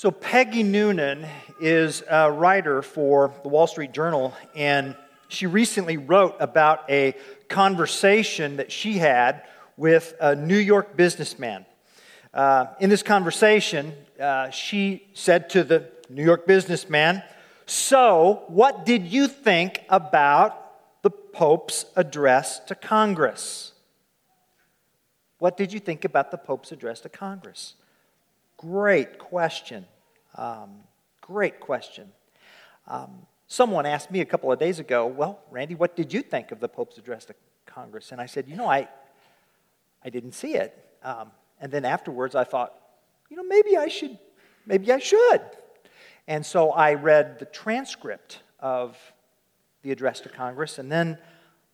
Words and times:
So, 0.00 0.10
Peggy 0.10 0.62
Noonan 0.62 1.26
is 1.60 2.02
a 2.08 2.32
writer 2.32 2.80
for 2.80 3.34
the 3.42 3.50
Wall 3.50 3.66
Street 3.66 3.92
Journal, 3.92 4.34
and 4.54 4.96
she 5.28 5.44
recently 5.46 5.98
wrote 5.98 6.36
about 6.40 6.88
a 6.88 7.14
conversation 7.50 8.56
that 8.56 8.72
she 8.72 8.96
had 8.96 9.42
with 9.76 10.14
a 10.18 10.34
New 10.34 10.56
York 10.56 10.96
businessman. 10.96 11.66
Uh, 12.32 12.68
in 12.80 12.88
this 12.88 13.02
conversation, 13.02 13.92
uh, 14.18 14.48
she 14.48 15.06
said 15.12 15.50
to 15.50 15.64
the 15.64 15.90
New 16.08 16.24
York 16.24 16.46
businessman, 16.46 17.22
So, 17.66 18.44
what 18.46 18.86
did 18.86 19.06
you 19.06 19.28
think 19.28 19.82
about 19.90 21.02
the 21.02 21.10
Pope's 21.10 21.84
address 21.94 22.58
to 22.60 22.74
Congress? 22.74 23.74
What 25.36 25.58
did 25.58 25.74
you 25.74 25.78
think 25.78 26.06
about 26.06 26.30
the 26.30 26.38
Pope's 26.38 26.72
address 26.72 27.00
to 27.00 27.10
Congress? 27.10 27.74
Great 28.60 29.18
question. 29.18 29.86
Um, 30.34 30.80
great 31.22 31.60
question. 31.60 32.12
Um, 32.86 33.26
someone 33.46 33.86
asked 33.86 34.10
me 34.10 34.20
a 34.20 34.26
couple 34.26 34.52
of 34.52 34.58
days 34.58 34.78
ago, 34.78 35.06
Well, 35.06 35.40
Randy, 35.50 35.74
what 35.74 35.96
did 35.96 36.12
you 36.12 36.20
think 36.20 36.52
of 36.52 36.60
the 36.60 36.68
Pope's 36.68 36.98
address 36.98 37.24
to 37.24 37.34
Congress? 37.64 38.12
And 38.12 38.20
I 38.20 38.26
said, 38.26 38.46
You 38.46 38.56
know, 38.56 38.66
I, 38.66 38.86
I 40.04 40.10
didn't 40.10 40.32
see 40.32 40.56
it. 40.56 40.76
Um, 41.02 41.30
and 41.58 41.72
then 41.72 41.86
afterwards, 41.86 42.34
I 42.34 42.44
thought, 42.44 42.74
You 43.30 43.38
know, 43.38 43.44
maybe 43.44 43.78
I 43.78 43.88
should, 43.88 44.18
maybe 44.66 44.92
I 44.92 44.98
should. 44.98 45.40
And 46.28 46.44
so 46.44 46.70
I 46.70 46.92
read 46.92 47.38
the 47.38 47.46
transcript 47.46 48.40
of 48.58 48.98
the 49.80 49.90
address 49.90 50.20
to 50.20 50.28
Congress, 50.28 50.78
and 50.78 50.92
then 50.92 51.16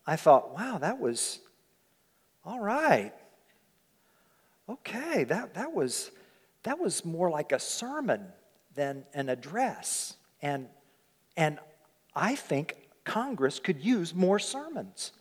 I 0.05 0.15
thought, 0.15 0.55
Wow, 0.55 0.77
that 0.77 0.99
was 1.01 1.39
all 2.45 2.61
right. 2.61 3.11
Okay, 4.69 5.25
that, 5.25 5.55
that 5.55 5.73
was 5.73 6.11
that 6.67 6.79
was 6.79 7.05
more 7.05 7.29
like 7.29 7.53
a 7.53 7.59
sermon 7.59 8.25
than 8.75 9.05
an 9.13 9.29
address. 9.29 10.15
And, 10.41 10.67
and 11.37 11.59
I 12.13 12.35
think 12.35 12.75
Congress 13.05 13.59
could 13.59 13.81
use 13.81 14.13
more 14.13 14.37
sermons. 14.37 15.13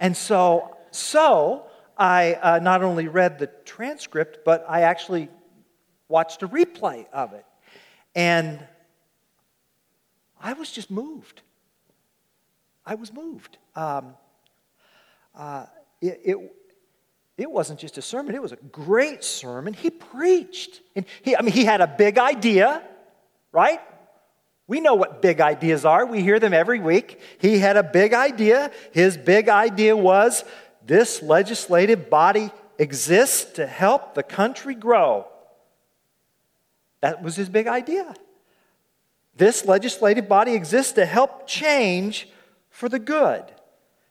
And 0.00 0.16
so, 0.16 0.76
so 0.90 1.66
I 1.96 2.34
uh, 2.34 2.58
not 2.58 2.82
only 2.82 3.06
read 3.06 3.38
the 3.38 3.46
transcript, 3.64 4.38
but 4.44 4.64
I 4.68 4.82
actually 4.82 5.28
watched 6.08 6.42
a 6.42 6.48
replay 6.48 7.06
of 7.12 7.32
it. 7.34 7.44
And 8.16 8.66
I 10.40 10.54
was 10.54 10.72
just 10.72 10.90
moved. 10.90 11.42
I 12.84 12.96
was 12.96 13.12
moved. 13.12 13.58
Um, 13.76 14.14
uh, 15.36 15.66
it, 16.00 16.20
it, 16.24 16.52
it 17.36 17.50
wasn't 17.50 17.80
just 17.80 17.98
a 17.98 18.02
sermon, 18.02 18.34
it 18.34 18.42
was 18.42 18.52
a 18.52 18.56
great 18.56 19.24
sermon. 19.24 19.72
He 19.72 19.90
preached. 19.90 20.80
And 20.94 21.04
he, 21.22 21.36
I 21.36 21.42
mean, 21.42 21.52
he 21.52 21.64
had 21.64 21.80
a 21.80 21.86
big 21.86 22.18
idea, 22.18 22.82
right? 23.52 23.80
We 24.66 24.80
know 24.80 24.94
what 24.94 25.20
big 25.20 25.40
ideas 25.40 25.84
are. 25.84 26.06
We 26.06 26.22
hear 26.22 26.38
them 26.38 26.54
every 26.54 26.78
week. 26.78 27.20
He 27.38 27.58
had 27.58 27.76
a 27.76 27.82
big 27.82 28.14
idea. 28.14 28.70
His 28.92 29.16
big 29.16 29.48
idea 29.48 29.96
was 29.96 30.44
this 30.86 31.22
legislative 31.22 32.08
body 32.08 32.50
exists 32.78 33.52
to 33.54 33.66
help 33.66 34.14
the 34.14 34.22
country 34.22 34.74
grow. 34.74 35.26
That 37.00 37.22
was 37.22 37.36
his 37.36 37.48
big 37.48 37.66
idea. 37.66 38.14
This 39.36 39.64
legislative 39.66 40.28
body 40.28 40.54
exists 40.54 40.92
to 40.92 41.04
help 41.04 41.46
change 41.46 42.28
for 42.70 42.88
the 42.88 42.98
good. 42.98 43.44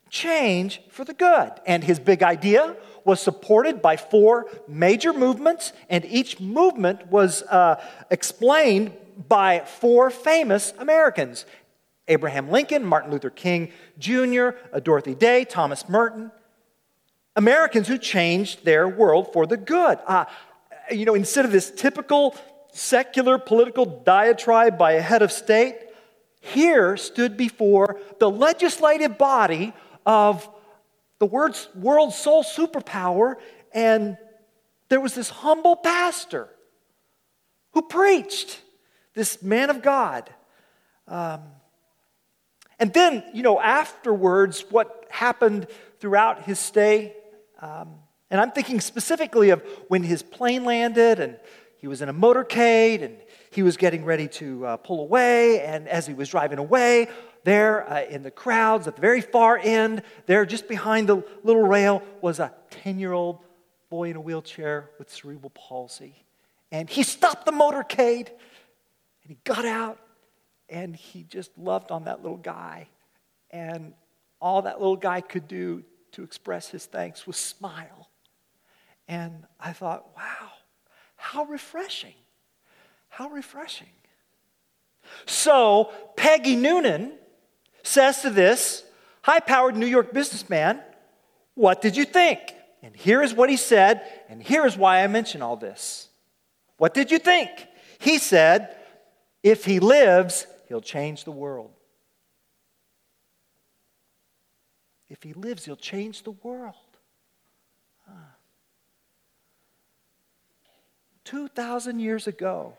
Change 0.09 0.81
for 0.89 1.03
the 1.03 1.13
good. 1.13 1.51
And 1.65 1.83
his 1.83 1.99
big 1.99 2.21
idea 2.21 2.75
was 3.05 3.21
supported 3.21 3.81
by 3.81 3.97
four 3.97 4.47
major 4.67 5.13
movements, 5.13 5.73
and 5.89 6.05
each 6.05 6.39
movement 6.39 7.07
was 7.07 7.43
uh, 7.43 7.83
explained 8.09 8.91
by 9.27 9.59
four 9.59 10.09
famous 10.09 10.73
Americans 10.79 11.45
Abraham 12.07 12.49
Lincoln, 12.49 12.83
Martin 12.83 13.11
Luther 13.11 13.29
King 13.29 13.71
Jr., 13.97 14.49
Dorothy 14.83 15.15
Day, 15.15 15.45
Thomas 15.45 15.87
Merton. 15.87 16.31
Americans 17.35 17.87
who 17.87 17.97
changed 17.97 18.65
their 18.65 18.87
world 18.87 19.31
for 19.33 19.47
the 19.47 19.57
good. 19.57 19.97
Uh, 20.05 20.25
you 20.91 21.05
know, 21.05 21.15
instead 21.15 21.45
of 21.45 21.51
this 21.51 21.71
typical 21.71 22.35
secular 22.73 23.37
political 23.37 23.85
diatribe 23.85 24.77
by 24.77 24.93
a 24.93 25.01
head 25.01 25.21
of 25.21 25.31
state, 25.31 25.77
here 26.41 26.97
stood 26.97 27.37
before 27.37 27.99
the 28.19 28.29
legislative 28.29 29.17
body 29.17 29.73
of 30.05 30.47
the 31.23 31.27
world's, 31.27 31.69
world's 31.73 32.17
sole 32.17 32.43
superpower, 32.43 33.35
and 33.73 34.17
there 34.89 34.99
was 34.99 35.15
this 35.15 35.29
humble 35.29 35.77
pastor 35.77 36.49
who 37.71 37.81
preached, 37.81 38.59
this 39.13 39.41
man 39.41 39.69
of 39.69 39.81
God. 39.81 40.29
Um, 41.07 41.39
and 42.77 42.93
then, 42.93 43.23
you 43.33 43.41
know, 43.41 43.57
afterwards, 43.57 44.65
what 44.69 45.07
happened 45.09 45.67
throughout 46.01 46.43
his 46.43 46.59
stay, 46.59 47.15
um, 47.61 47.95
and 48.29 48.41
I'm 48.41 48.51
thinking 48.51 48.81
specifically 48.81 49.51
of 49.51 49.63
when 49.87 50.03
his 50.03 50.23
plane 50.23 50.65
landed 50.65 51.21
and 51.21 51.39
he 51.77 51.87
was 51.87 52.01
in 52.01 52.09
a 52.09 52.13
motorcade 52.13 53.01
and 53.01 53.15
he 53.49 53.63
was 53.63 53.77
getting 53.77 54.03
ready 54.03 54.27
to 54.27 54.65
uh, 54.65 54.75
pull 54.75 54.99
away, 54.99 55.61
and 55.61 55.87
as 55.87 56.05
he 56.05 56.13
was 56.13 56.27
driving 56.27 56.59
away, 56.59 57.07
there 57.43 57.89
uh, 57.89 58.03
in 58.03 58.23
the 58.23 58.31
crowds 58.31 58.87
at 58.87 58.95
the 58.95 59.01
very 59.01 59.21
far 59.21 59.57
end, 59.57 60.03
there 60.25 60.45
just 60.45 60.67
behind 60.67 61.07
the 61.07 61.23
little 61.43 61.63
rail, 61.63 62.01
was 62.21 62.39
a 62.39 62.53
10 62.71 62.99
year 62.99 63.13
old 63.13 63.39
boy 63.89 64.09
in 64.09 64.15
a 64.15 64.21
wheelchair 64.21 64.89
with 64.97 65.11
cerebral 65.11 65.51
palsy. 65.51 66.25
And 66.71 66.89
he 66.89 67.03
stopped 67.03 67.45
the 67.45 67.51
motorcade 67.51 68.29
and 68.29 69.29
he 69.29 69.37
got 69.43 69.65
out 69.65 69.99
and 70.69 70.95
he 70.95 71.23
just 71.23 71.55
loved 71.57 71.91
on 71.91 72.05
that 72.05 72.23
little 72.23 72.37
guy. 72.37 72.87
And 73.51 73.93
all 74.41 74.63
that 74.63 74.79
little 74.79 74.95
guy 74.95 75.21
could 75.21 75.47
do 75.47 75.83
to 76.13 76.23
express 76.23 76.69
his 76.69 76.85
thanks 76.85 77.27
was 77.27 77.37
smile. 77.37 78.09
And 79.07 79.45
I 79.59 79.73
thought, 79.73 80.15
wow, 80.15 80.51
how 81.15 81.43
refreshing. 81.45 82.15
How 83.09 83.29
refreshing. 83.29 83.87
So, 85.25 85.91
Peggy 86.15 86.55
Noonan 86.55 87.13
says 87.93 88.21
to 88.21 88.29
this 88.29 88.83
high 89.21 89.39
powered 89.39 89.75
New 89.77 89.85
York 89.85 90.13
businessman, 90.13 90.81
What 91.55 91.81
did 91.81 91.95
you 91.95 92.05
think? 92.05 92.39
And 92.81 92.95
here 92.95 93.21
is 93.21 93.33
what 93.33 93.49
he 93.49 93.57
said, 93.57 94.01
and 94.27 94.43
here 94.43 94.65
is 94.65 94.75
why 94.75 95.03
I 95.03 95.07
mention 95.07 95.41
all 95.41 95.55
this. 95.55 96.09
What 96.77 96.93
did 96.93 97.11
you 97.11 97.19
think? 97.19 97.49
He 97.99 98.17
said, 98.17 98.75
If 99.41 99.63
he 99.63 99.79
lives, 99.79 100.47
he'll 100.67 100.81
change 100.81 101.23
the 101.23 101.31
world. 101.31 101.71
If 105.09 105.21
he 105.21 105.33
lives, 105.33 105.63
he'll 105.63 105.75
change 105.75 106.23
the 106.23 106.31
world. 106.31 106.75
2,000 111.25 111.99
years 111.99 112.27
ago, 112.27 112.73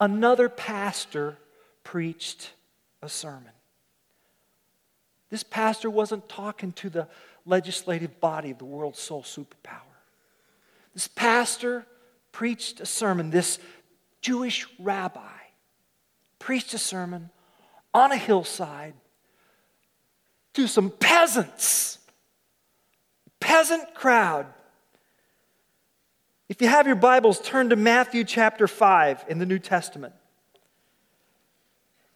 another 0.00 0.48
pastor 0.48 1.36
preached 1.84 2.50
a 3.00 3.08
sermon. 3.08 3.52
This 5.30 5.42
pastor 5.42 5.90
wasn't 5.90 6.28
talking 6.28 6.72
to 6.72 6.90
the 6.90 7.08
legislative 7.44 8.20
body 8.20 8.50
of 8.50 8.58
the 8.58 8.64
world's 8.64 8.98
sole 8.98 9.22
superpower. 9.22 9.82
This 10.94 11.08
pastor 11.08 11.86
preached 12.32 12.80
a 12.80 12.86
sermon, 12.86 13.30
this 13.30 13.58
Jewish 14.20 14.66
rabbi 14.78 15.20
preached 16.38 16.74
a 16.74 16.78
sermon 16.78 17.30
on 17.92 18.12
a 18.12 18.16
hillside 18.16 18.94
to 20.54 20.66
some 20.66 20.90
peasants, 20.90 21.98
peasant 23.40 23.94
crowd. 23.94 24.46
If 26.48 26.62
you 26.62 26.68
have 26.68 26.86
your 26.86 26.96
Bibles, 26.96 27.40
turn 27.40 27.70
to 27.70 27.76
Matthew 27.76 28.24
chapter 28.24 28.66
5 28.66 29.26
in 29.28 29.38
the 29.38 29.46
New 29.46 29.58
Testament. 29.58 30.14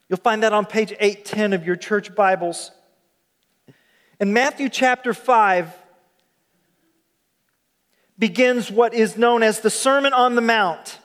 You'll 0.09 0.19
find 0.19 0.43
that 0.43 0.53
on 0.53 0.67
page 0.67 0.93
810 0.99 1.53
of 1.53 1.67
your 1.67 1.76
church 1.76 2.14
Bibles. 2.14 2.70
In 4.23 4.33
Matthew 4.33 4.69
chapter 4.69 5.15
5 5.15 5.69
begins 8.17 8.71
what 8.71 8.95
is 8.95 9.17
known 9.17 9.43
as 9.43 9.59
the 9.59 9.69
Sermon 9.69 10.13
on 10.13 10.37
the 10.37 10.41
Mount. 10.41 11.01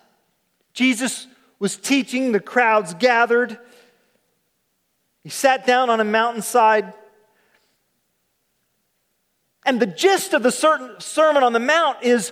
Jesus 0.75 1.25
was 1.57 1.77
teaching, 1.77 2.31
the 2.31 2.39
crowds 2.39 2.93
gathered. 2.93 3.57
He 5.23 5.29
sat 5.29 5.65
down 5.65 5.89
on 5.89 5.99
a 5.99 6.03
mountainside. 6.03 6.93
And 9.65 9.79
the 9.79 9.87
gist 9.87 10.35
of 10.35 10.43
the 10.43 10.51
Sermon 10.51 11.41
on 11.41 11.53
the 11.53 11.59
Mount 11.59 12.03
is 12.03 12.31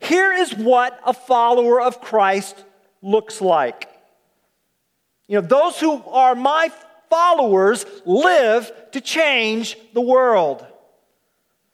here 0.00 0.32
is 0.32 0.52
what 0.52 0.98
a 1.06 1.12
follower 1.12 1.80
of 1.80 2.00
Christ 2.00 2.56
looks 3.02 3.40
like. 3.40 3.88
You 5.28 5.40
know, 5.40 5.46
those 5.46 5.78
who 5.78 6.02
are 6.08 6.34
my 6.34 6.72
followers 7.14 7.86
live 8.04 8.72
to 8.90 9.00
change 9.00 9.76
the 9.92 10.00
world. 10.00 10.66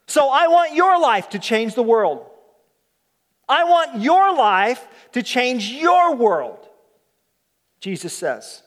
So 0.06 0.28
I 0.28 0.48
want 0.48 0.75
your 0.75 1.00
life 1.00 1.31
to 1.31 1.38
change 1.38 1.75
the 1.75 1.82
world. 1.82 2.26
I 3.48 3.64
want 3.64 4.02
your 4.02 4.34
life 4.34 4.87
to 5.12 5.22
change 5.22 5.70
your 5.70 6.14
world, 6.14 6.58
Jesus 7.81 8.12
says. 8.12 8.62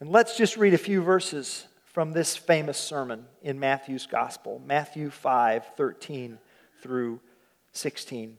And 0.00 0.08
let's 0.10 0.36
just 0.38 0.56
read 0.56 0.72
a 0.72 0.78
few 0.78 1.02
verses 1.02 1.66
from 1.84 2.12
this 2.12 2.36
famous 2.36 2.78
sermon 2.78 3.26
in 3.42 3.60
Matthew's 3.60 4.06
Gospel, 4.06 4.62
Matthew 4.64 5.10
5 5.10 5.72
13 5.76 6.38
through 6.82 7.20
16. 7.72 8.38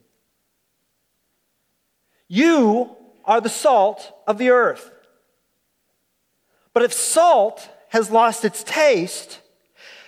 You 2.28 2.96
are 3.26 3.42
the 3.42 3.50
salt 3.50 4.12
of 4.26 4.40
the 4.40 4.50
earth. 4.50 4.92
But 6.78 6.84
if 6.84 6.94
salt 6.94 7.68
has 7.90 8.12
lost 8.12 8.46
its 8.46 8.64
taste, 8.64 9.40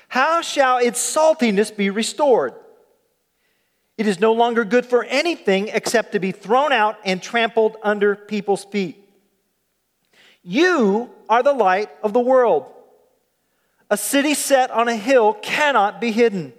how 0.08 0.42
shall 0.42 0.78
its 0.78 1.00
saltiness 1.00 1.76
be 1.76 1.90
restored? 1.90 2.54
It 3.98 4.06
is 4.06 4.20
no 4.20 4.34
longer 4.34 4.64
good 4.64 4.86
for 4.86 5.04
anything 5.04 5.70
except 5.70 6.12
to 6.12 6.20
be 6.20 6.32
thrown 6.32 6.72
out 6.72 7.00
and 7.04 7.24
trampled 7.24 7.78
under 7.82 8.16
people's 8.16 8.66
feet. 8.66 9.04
You 10.44 11.10
are 11.28 11.42
the 11.42 11.54
light 11.54 11.90
of 12.04 12.14
the 12.14 12.20
world. 12.20 12.72
A 13.90 13.98
city 13.98 14.36
set 14.36 14.70
on 14.70 14.88
a 14.88 14.96
hill 14.96 15.34
cannot 15.34 16.00
be 16.00 16.12
hidden. 16.12 16.54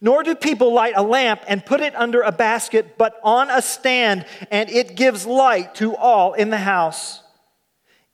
Nor 0.00 0.24
do 0.24 0.34
people 0.34 0.72
light 0.72 0.94
a 0.96 1.04
lamp 1.04 1.40
and 1.46 1.64
put 1.64 1.80
it 1.80 1.94
under 1.94 2.22
a 2.22 2.32
basket, 2.32 2.98
but 2.98 3.20
on 3.22 3.48
a 3.48 3.62
stand, 3.62 4.26
and 4.50 4.68
it 4.70 4.96
gives 4.96 5.24
light 5.24 5.76
to 5.76 5.94
all 5.94 6.32
in 6.32 6.50
the 6.50 6.58
house. 6.58 7.20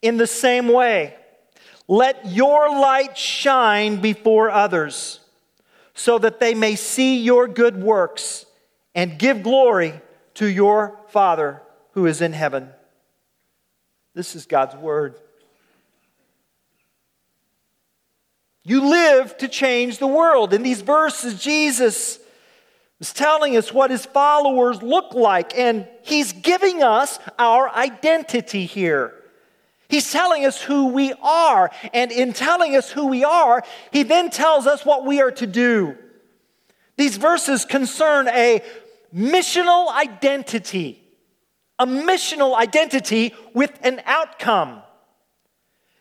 In 0.02 0.16
the 0.16 0.26
same 0.26 0.68
way, 0.68 1.14
let 1.86 2.26
your 2.26 2.70
light 2.70 3.18
shine 3.18 4.00
before 4.00 4.50
others, 4.50 5.20
so 5.94 6.18
that 6.18 6.40
they 6.40 6.54
may 6.54 6.76
see 6.76 7.18
your 7.18 7.46
good 7.48 7.82
works 7.82 8.46
and 8.94 9.18
give 9.18 9.42
glory 9.42 10.00
to 10.34 10.46
your 10.46 10.98
Father 11.08 11.60
who 11.92 12.06
is 12.06 12.20
in 12.20 12.32
heaven. 12.32 12.70
This 14.14 14.34
is 14.34 14.46
God's 14.46 14.76
word. 14.76 15.16
You 18.62 18.88
live 18.88 19.36
to 19.38 19.48
change 19.48 19.98
the 19.98 20.06
world. 20.06 20.54
In 20.54 20.62
these 20.62 20.80
verses, 20.80 21.42
Jesus 21.42 22.18
is 23.00 23.12
telling 23.12 23.56
us 23.56 23.72
what 23.72 23.90
his 23.90 24.06
followers 24.06 24.82
look 24.82 25.14
like, 25.14 25.56
and 25.58 25.88
he's 26.02 26.32
giving 26.32 26.82
us 26.82 27.18
our 27.38 27.68
identity 27.70 28.66
here. 28.66 29.14
He's 29.90 30.10
telling 30.10 30.46
us 30.46 30.62
who 30.62 30.88
we 30.88 31.12
are, 31.20 31.70
and 31.92 32.12
in 32.12 32.32
telling 32.32 32.76
us 32.76 32.90
who 32.90 33.08
we 33.08 33.24
are, 33.24 33.62
he 33.90 34.04
then 34.04 34.30
tells 34.30 34.66
us 34.66 34.86
what 34.86 35.04
we 35.04 35.20
are 35.20 35.32
to 35.32 35.46
do. 35.46 35.98
These 36.96 37.16
verses 37.16 37.64
concern 37.64 38.28
a 38.28 38.62
missional 39.14 39.92
identity, 39.92 41.02
a 41.78 41.86
missional 41.86 42.56
identity 42.56 43.34
with 43.52 43.76
an 43.82 44.00
outcome. 44.06 44.82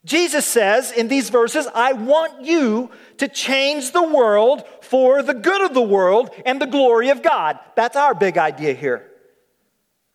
Jesus 0.05 0.45
says 0.45 0.91
in 0.91 1.07
these 1.07 1.29
verses, 1.29 1.67
I 1.73 1.93
want 1.93 2.45
you 2.45 2.91
to 3.17 3.27
change 3.27 3.91
the 3.91 4.07
world 4.07 4.63
for 4.81 5.21
the 5.23 5.33
good 5.33 5.65
of 5.65 5.73
the 5.73 5.81
world 5.81 6.29
and 6.45 6.61
the 6.61 6.67
glory 6.67 7.09
of 7.09 7.21
God. 7.21 7.59
That's 7.75 7.97
our 7.97 8.13
big 8.13 8.37
idea 8.37 8.73
here. 8.73 9.08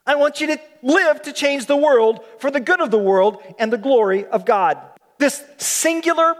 I 0.06 0.16
want 0.16 0.40
you 0.40 0.48
to 0.48 0.60
live 0.82 1.22
to 1.22 1.32
change 1.32 1.66
the 1.66 1.76
world 1.76 2.20
for 2.38 2.50
the 2.50 2.60
good 2.60 2.80
of 2.80 2.90
the 2.90 2.98
world 2.98 3.42
and 3.58 3.72
the 3.72 3.78
glory 3.78 4.26
of 4.26 4.44
God. 4.44 4.78
This 5.18 5.42
singular, 5.56 6.34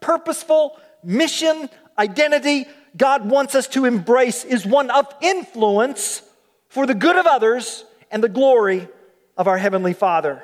purposeful 0.00 0.78
mission 1.02 1.68
identity 1.98 2.66
God 2.96 3.28
wants 3.28 3.54
us 3.54 3.68
to 3.68 3.84
embrace 3.84 4.44
is 4.44 4.66
one 4.66 4.90
of 4.90 5.06
influence 5.20 6.22
for 6.68 6.86
the 6.86 6.94
good 6.94 7.16
of 7.16 7.26
others 7.26 7.84
and 8.10 8.22
the 8.22 8.28
glory 8.28 8.88
of 9.36 9.46
our 9.46 9.58
Heavenly 9.58 9.92
Father. 9.92 10.42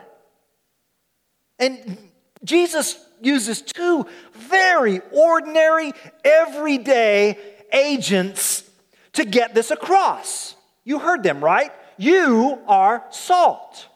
And 1.58 1.96
Jesus 2.44 2.98
uses 3.20 3.62
two 3.62 4.06
very 4.32 5.00
ordinary, 5.10 5.92
everyday 6.24 7.38
agents 7.72 8.68
to 9.14 9.24
get 9.24 9.54
this 9.54 9.70
across. 9.70 10.54
You 10.84 10.98
heard 10.98 11.22
them, 11.22 11.42
right? 11.42 11.72
You 11.96 12.58
are 12.66 13.04
salt. 13.10 13.86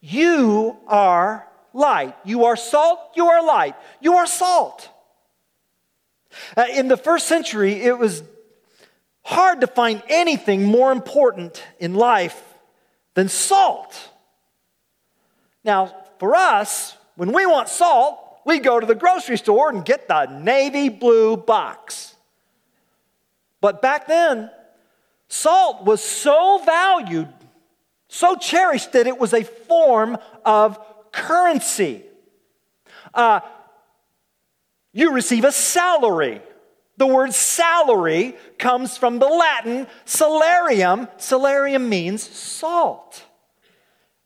You 0.00 0.76
are 0.86 1.46
light. 1.72 2.16
You 2.24 2.44
are 2.46 2.56
salt, 2.56 2.98
you 3.14 3.26
are 3.26 3.44
light. 3.44 3.74
You 4.00 4.14
are 4.14 4.26
salt. 4.26 4.88
Uh, 6.56 6.64
in 6.72 6.88
the 6.88 6.96
first 6.96 7.28
century, 7.28 7.74
it 7.74 7.98
was 7.98 8.22
hard 9.22 9.60
to 9.60 9.66
find 9.66 10.02
anything 10.08 10.64
more 10.64 10.92
important 10.92 11.62
in 11.78 11.94
life 11.94 12.42
than 13.14 13.28
salt. 13.28 14.10
Now, 15.64 15.94
for 16.18 16.34
us, 16.34 16.96
when 17.16 17.32
we 17.32 17.46
want 17.46 17.68
salt, 17.68 18.18
we 18.44 18.58
go 18.58 18.80
to 18.80 18.86
the 18.86 18.94
grocery 18.94 19.38
store 19.38 19.70
and 19.70 19.84
get 19.84 20.08
the 20.08 20.26
navy 20.26 20.88
blue 20.88 21.36
box. 21.36 22.16
But 23.60 23.80
back 23.80 24.08
then, 24.08 24.50
salt 25.32 25.84
was 25.84 26.02
so 26.02 26.60
valued, 26.64 27.32
so 28.08 28.36
cherished 28.36 28.92
that 28.92 29.06
it 29.06 29.18
was 29.18 29.32
a 29.32 29.42
form 29.42 30.18
of 30.44 30.78
currency. 31.10 32.02
Uh, 33.14 33.40
you 34.92 35.12
receive 35.12 35.44
a 35.44 35.52
salary. 35.52 36.42
The 36.98 37.06
word 37.06 37.32
salary 37.32 38.36
comes 38.58 38.98
from 38.98 39.18
the 39.18 39.26
Latin 39.26 39.86
salarium. 40.04 41.08
Salarium 41.16 41.88
means 41.88 42.22
salt. 42.22 43.24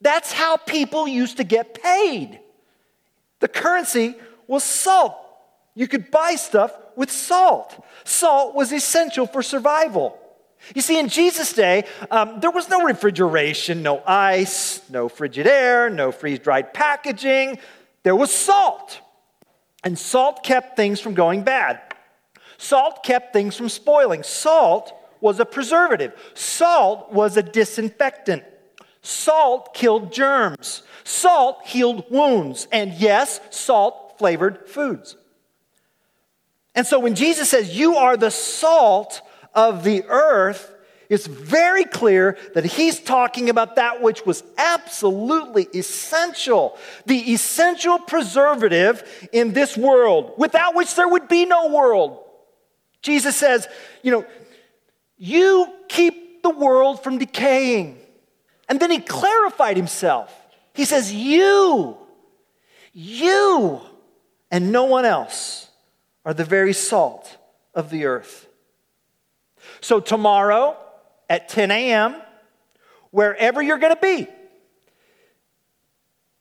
That's 0.00 0.32
how 0.32 0.56
people 0.56 1.06
used 1.06 1.36
to 1.36 1.44
get 1.44 1.80
paid. 1.80 2.40
The 3.38 3.48
currency 3.48 4.16
was 4.48 4.64
salt. 4.64 5.16
You 5.74 5.86
could 5.86 6.10
buy 6.10 6.34
stuff 6.34 6.76
with 6.96 7.12
salt. 7.12 7.84
Salt 8.04 8.56
was 8.56 8.72
essential 8.72 9.26
for 9.28 9.42
survival. 9.42 10.18
You 10.74 10.82
see, 10.82 10.98
in 10.98 11.08
Jesus' 11.08 11.52
day, 11.52 11.84
um, 12.10 12.40
there 12.40 12.50
was 12.50 12.68
no 12.68 12.82
refrigeration, 12.82 13.82
no 13.82 14.02
ice, 14.06 14.80
no 14.90 15.08
frigid 15.08 15.46
air, 15.46 15.88
no 15.88 16.12
freeze 16.12 16.38
dried 16.38 16.74
packaging. 16.74 17.58
There 18.02 18.16
was 18.16 18.32
salt. 18.32 19.00
And 19.84 19.98
salt 19.98 20.42
kept 20.42 20.76
things 20.76 21.00
from 21.00 21.14
going 21.14 21.42
bad. 21.44 21.80
Salt 22.58 23.04
kept 23.04 23.32
things 23.32 23.56
from 23.56 23.68
spoiling. 23.68 24.22
Salt 24.22 24.92
was 25.20 25.38
a 25.38 25.44
preservative. 25.44 26.12
Salt 26.34 27.12
was 27.12 27.36
a 27.36 27.42
disinfectant. 27.42 28.42
Salt 29.02 29.72
killed 29.74 30.12
germs. 30.12 30.82
Salt 31.04 31.64
healed 31.64 32.04
wounds. 32.10 32.66
And 32.72 32.92
yes, 32.94 33.40
salt 33.50 34.18
flavored 34.18 34.68
foods. 34.68 35.16
And 36.74 36.86
so 36.86 36.98
when 36.98 37.14
Jesus 37.14 37.48
says, 37.48 37.76
You 37.76 37.96
are 37.96 38.16
the 38.16 38.30
salt 38.30 39.22
of 39.56 39.82
the 39.82 40.04
earth, 40.04 40.72
it's 41.08 41.26
very 41.26 41.84
clear 41.84 42.36
that 42.54 42.64
he's 42.64 43.00
talking 43.00 43.48
about 43.48 43.76
that 43.76 44.02
which 44.02 44.26
was 44.26 44.42
absolutely 44.58 45.68
essential, 45.74 46.76
the 47.06 47.32
essential 47.32 47.98
preservative 47.98 49.28
in 49.32 49.52
this 49.52 49.76
world, 49.76 50.34
without 50.36 50.74
which 50.74 50.94
there 50.94 51.08
would 51.08 51.28
be 51.28 51.44
no 51.44 51.68
world. 51.68 52.22
Jesus 53.02 53.36
says, 53.36 53.68
You 54.02 54.12
know, 54.12 54.26
you 55.16 55.72
keep 55.88 56.42
the 56.42 56.50
world 56.50 57.02
from 57.02 57.18
decaying. 57.18 57.98
And 58.68 58.80
then 58.80 58.90
he 58.90 58.98
clarified 58.98 59.76
himself. 59.76 60.34
He 60.74 60.84
says, 60.84 61.12
You, 61.14 61.96
you, 62.92 63.80
and 64.50 64.72
no 64.72 64.84
one 64.84 65.04
else 65.04 65.70
are 66.24 66.34
the 66.34 66.44
very 66.44 66.72
salt 66.72 67.36
of 67.74 67.90
the 67.90 68.06
earth. 68.06 68.48
So, 69.80 70.00
tomorrow 70.00 70.76
at 71.28 71.48
10 71.48 71.70
a.m., 71.70 72.16
wherever 73.10 73.62
you're 73.62 73.78
going 73.78 73.94
to 73.94 74.00
be, 74.00 74.28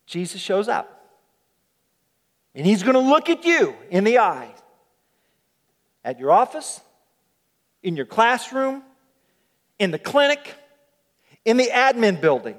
Jesus 0.06 0.42
shows 0.42 0.68
up. 0.68 0.92
And 2.54 2.66
he's 2.66 2.84
going 2.84 2.94
to 2.94 3.00
look 3.00 3.30
at 3.30 3.44
you 3.44 3.76
in 3.90 4.04
the 4.04 4.20
eye 4.20 4.54
at 6.06 6.20
your 6.20 6.32
office, 6.32 6.80
in 7.82 7.98
your 7.98 8.06
classroom, 8.06 8.84
in 9.80 9.92
the 9.92 10.00
clinic, 10.00 10.56
in 11.44 11.58
the 11.58 11.70
admin 11.74 12.22
building, 12.22 12.56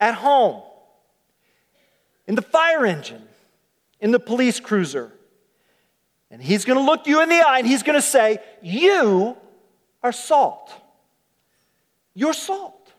at 0.00 0.14
home, 0.14 0.62
in 2.26 2.34
the 2.34 2.42
fire 2.42 2.84
engine, 2.84 3.22
in 4.00 4.10
the 4.10 4.18
police 4.18 4.60
cruiser. 4.60 5.12
And 6.30 6.42
he's 6.42 6.64
going 6.64 6.78
to 6.78 6.84
look 6.84 7.06
you 7.06 7.22
in 7.22 7.28
the 7.28 7.40
eye 7.40 7.58
and 7.58 7.66
he's 7.66 7.82
going 7.82 7.98
to 7.98 8.02
say, 8.02 8.38
You 8.62 9.36
are 10.02 10.12
salt. 10.12 10.72
You're 12.14 12.32
salt. 12.32 12.92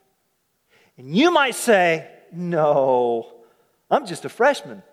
And 0.97 1.15
you 1.15 1.31
might 1.31 1.55
say, 1.55 2.07
No, 2.31 3.27
I'm 3.89 4.05
just 4.05 4.25
a 4.25 4.29
freshman. 4.29 4.83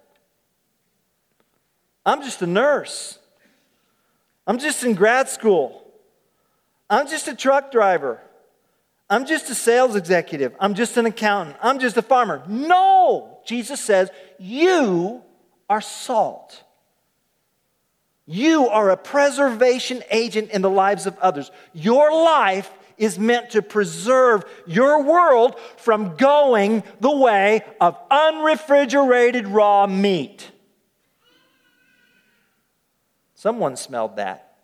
I'm 2.04 2.22
just 2.22 2.40
a 2.42 2.46
nurse. 2.46 3.18
I'm 4.46 4.58
just 4.58 4.82
in 4.82 4.94
grad 4.94 5.28
school. 5.28 5.84
I'm 6.88 7.06
just 7.06 7.28
a 7.28 7.34
truck 7.34 7.70
driver. 7.70 8.20
I'm 9.10 9.26
just 9.26 9.50
a 9.50 9.54
sales 9.54 9.94
executive. 9.94 10.54
I'm 10.58 10.74
just 10.74 10.96
an 10.96 11.06
accountant. 11.06 11.56
I'm 11.62 11.78
just 11.78 11.96
a 11.96 12.02
farmer. 12.02 12.42
No, 12.48 13.38
Jesus 13.46 13.80
says, 13.80 14.10
you 14.38 15.22
are 15.68 15.80
salt. 15.80 16.62
You 18.30 18.68
are 18.68 18.90
a 18.90 18.96
preservation 18.98 20.02
agent 20.10 20.50
in 20.50 20.60
the 20.60 20.68
lives 20.68 21.06
of 21.06 21.18
others. 21.18 21.50
Your 21.72 22.12
life 22.12 22.70
is 22.98 23.18
meant 23.18 23.48
to 23.52 23.62
preserve 23.62 24.44
your 24.66 25.02
world 25.02 25.58
from 25.78 26.14
going 26.16 26.82
the 27.00 27.16
way 27.16 27.64
of 27.80 27.96
unrefrigerated 28.10 29.48
raw 29.48 29.86
meat. 29.86 30.50
Someone 33.34 33.76
smelled 33.76 34.16
that. 34.16 34.58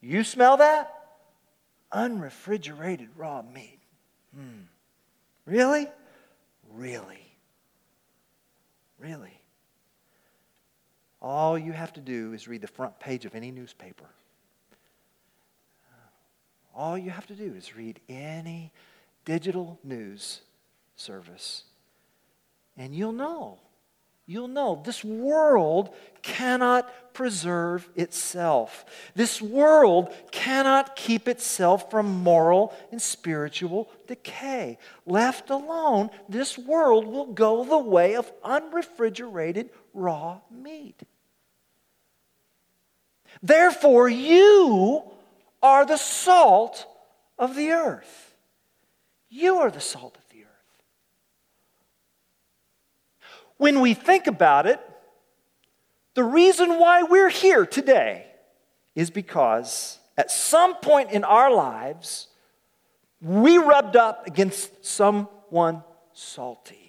You 0.00 0.24
smell 0.24 0.56
that? 0.56 0.90
Unrefrigerated 1.92 3.10
raw 3.14 3.42
meat. 3.42 3.80
Hmm. 4.34 4.62
Really? 5.44 5.86
Really? 6.70 7.36
Really? 8.98 9.41
All 11.22 11.56
you 11.56 11.70
have 11.70 11.92
to 11.92 12.00
do 12.00 12.32
is 12.32 12.48
read 12.48 12.62
the 12.62 12.66
front 12.66 12.98
page 12.98 13.24
of 13.24 13.36
any 13.36 13.52
newspaper. 13.52 14.06
All 16.74 16.98
you 16.98 17.10
have 17.10 17.26
to 17.28 17.34
do 17.34 17.54
is 17.56 17.76
read 17.76 18.00
any 18.08 18.72
digital 19.24 19.78
news 19.84 20.40
service, 20.96 21.62
and 22.76 22.92
you'll 22.92 23.12
know. 23.12 23.58
You'll 24.26 24.48
know 24.48 24.80
this 24.84 25.04
world 25.04 25.94
cannot 26.22 27.12
preserve 27.12 27.88
itself. 27.94 28.84
This 29.14 29.42
world 29.42 30.14
cannot 30.30 30.96
keep 30.96 31.28
itself 31.28 31.90
from 31.90 32.22
moral 32.22 32.74
and 32.90 33.02
spiritual 33.02 33.90
decay. 34.06 34.78
Left 35.06 35.50
alone, 35.50 36.10
this 36.28 36.56
world 36.56 37.06
will 37.06 37.26
go 37.26 37.64
the 37.64 37.78
way 37.78 38.16
of 38.16 38.32
unrefrigerated 38.44 39.70
raw 39.92 40.40
meat. 40.50 41.02
Therefore, 43.40 44.08
you 44.08 45.02
are 45.62 45.86
the 45.86 45.96
salt 45.96 46.86
of 47.38 47.54
the 47.54 47.70
earth. 47.70 48.34
You 49.28 49.58
are 49.58 49.70
the 49.70 49.80
salt 49.80 50.16
of 50.16 50.28
the 50.30 50.42
earth. 50.42 50.82
When 53.56 53.80
we 53.80 53.94
think 53.94 54.26
about 54.26 54.66
it, 54.66 54.80
the 56.14 56.24
reason 56.24 56.78
why 56.78 57.04
we're 57.04 57.30
here 57.30 57.64
today 57.64 58.26
is 58.94 59.10
because 59.10 59.98
at 60.18 60.30
some 60.30 60.74
point 60.76 61.10
in 61.12 61.24
our 61.24 61.50
lives, 61.50 62.28
we 63.20 63.56
rubbed 63.56 63.96
up 63.96 64.26
against 64.26 64.84
someone 64.84 65.82
salty. 66.12 66.81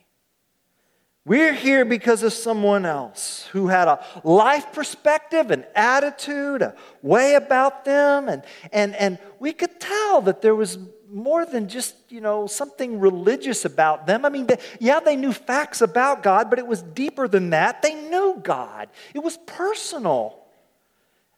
We're 1.25 1.53
here 1.53 1.85
because 1.85 2.21
of 2.23 2.33
someone 2.33 2.85
else 2.85 3.47
who 3.53 3.67
had 3.69 3.87
a 3.87 4.03
life 4.25 4.73
perspective, 4.73 5.51
an 5.51 5.63
attitude, 5.73 6.61
a 6.61 6.75
way 7.01 7.35
about 7.35 7.85
them. 7.85 8.27
And, 8.27 8.43
and, 8.73 8.93
and 8.95 9.17
we 9.39 9.53
could 9.53 9.79
tell 9.79 10.21
that 10.23 10.41
there 10.41 10.55
was 10.55 10.77
more 11.09 11.45
than 11.45 11.69
just, 11.69 11.95
you 12.09 12.19
know, 12.19 12.45
something 12.45 12.99
religious 12.99 13.63
about 13.63 14.05
them. 14.05 14.25
I 14.25 14.29
mean, 14.29 14.47
they, 14.47 14.57
yeah, 14.81 14.99
they 14.99 15.15
knew 15.15 15.31
facts 15.31 15.81
about 15.81 16.23
God, 16.23 16.49
but 16.49 16.59
it 16.59 16.67
was 16.67 16.81
deeper 16.81 17.29
than 17.29 17.51
that. 17.51 17.81
They 17.81 17.93
knew 17.93 18.41
God, 18.43 18.89
it 19.13 19.19
was 19.19 19.37
personal. 19.45 20.39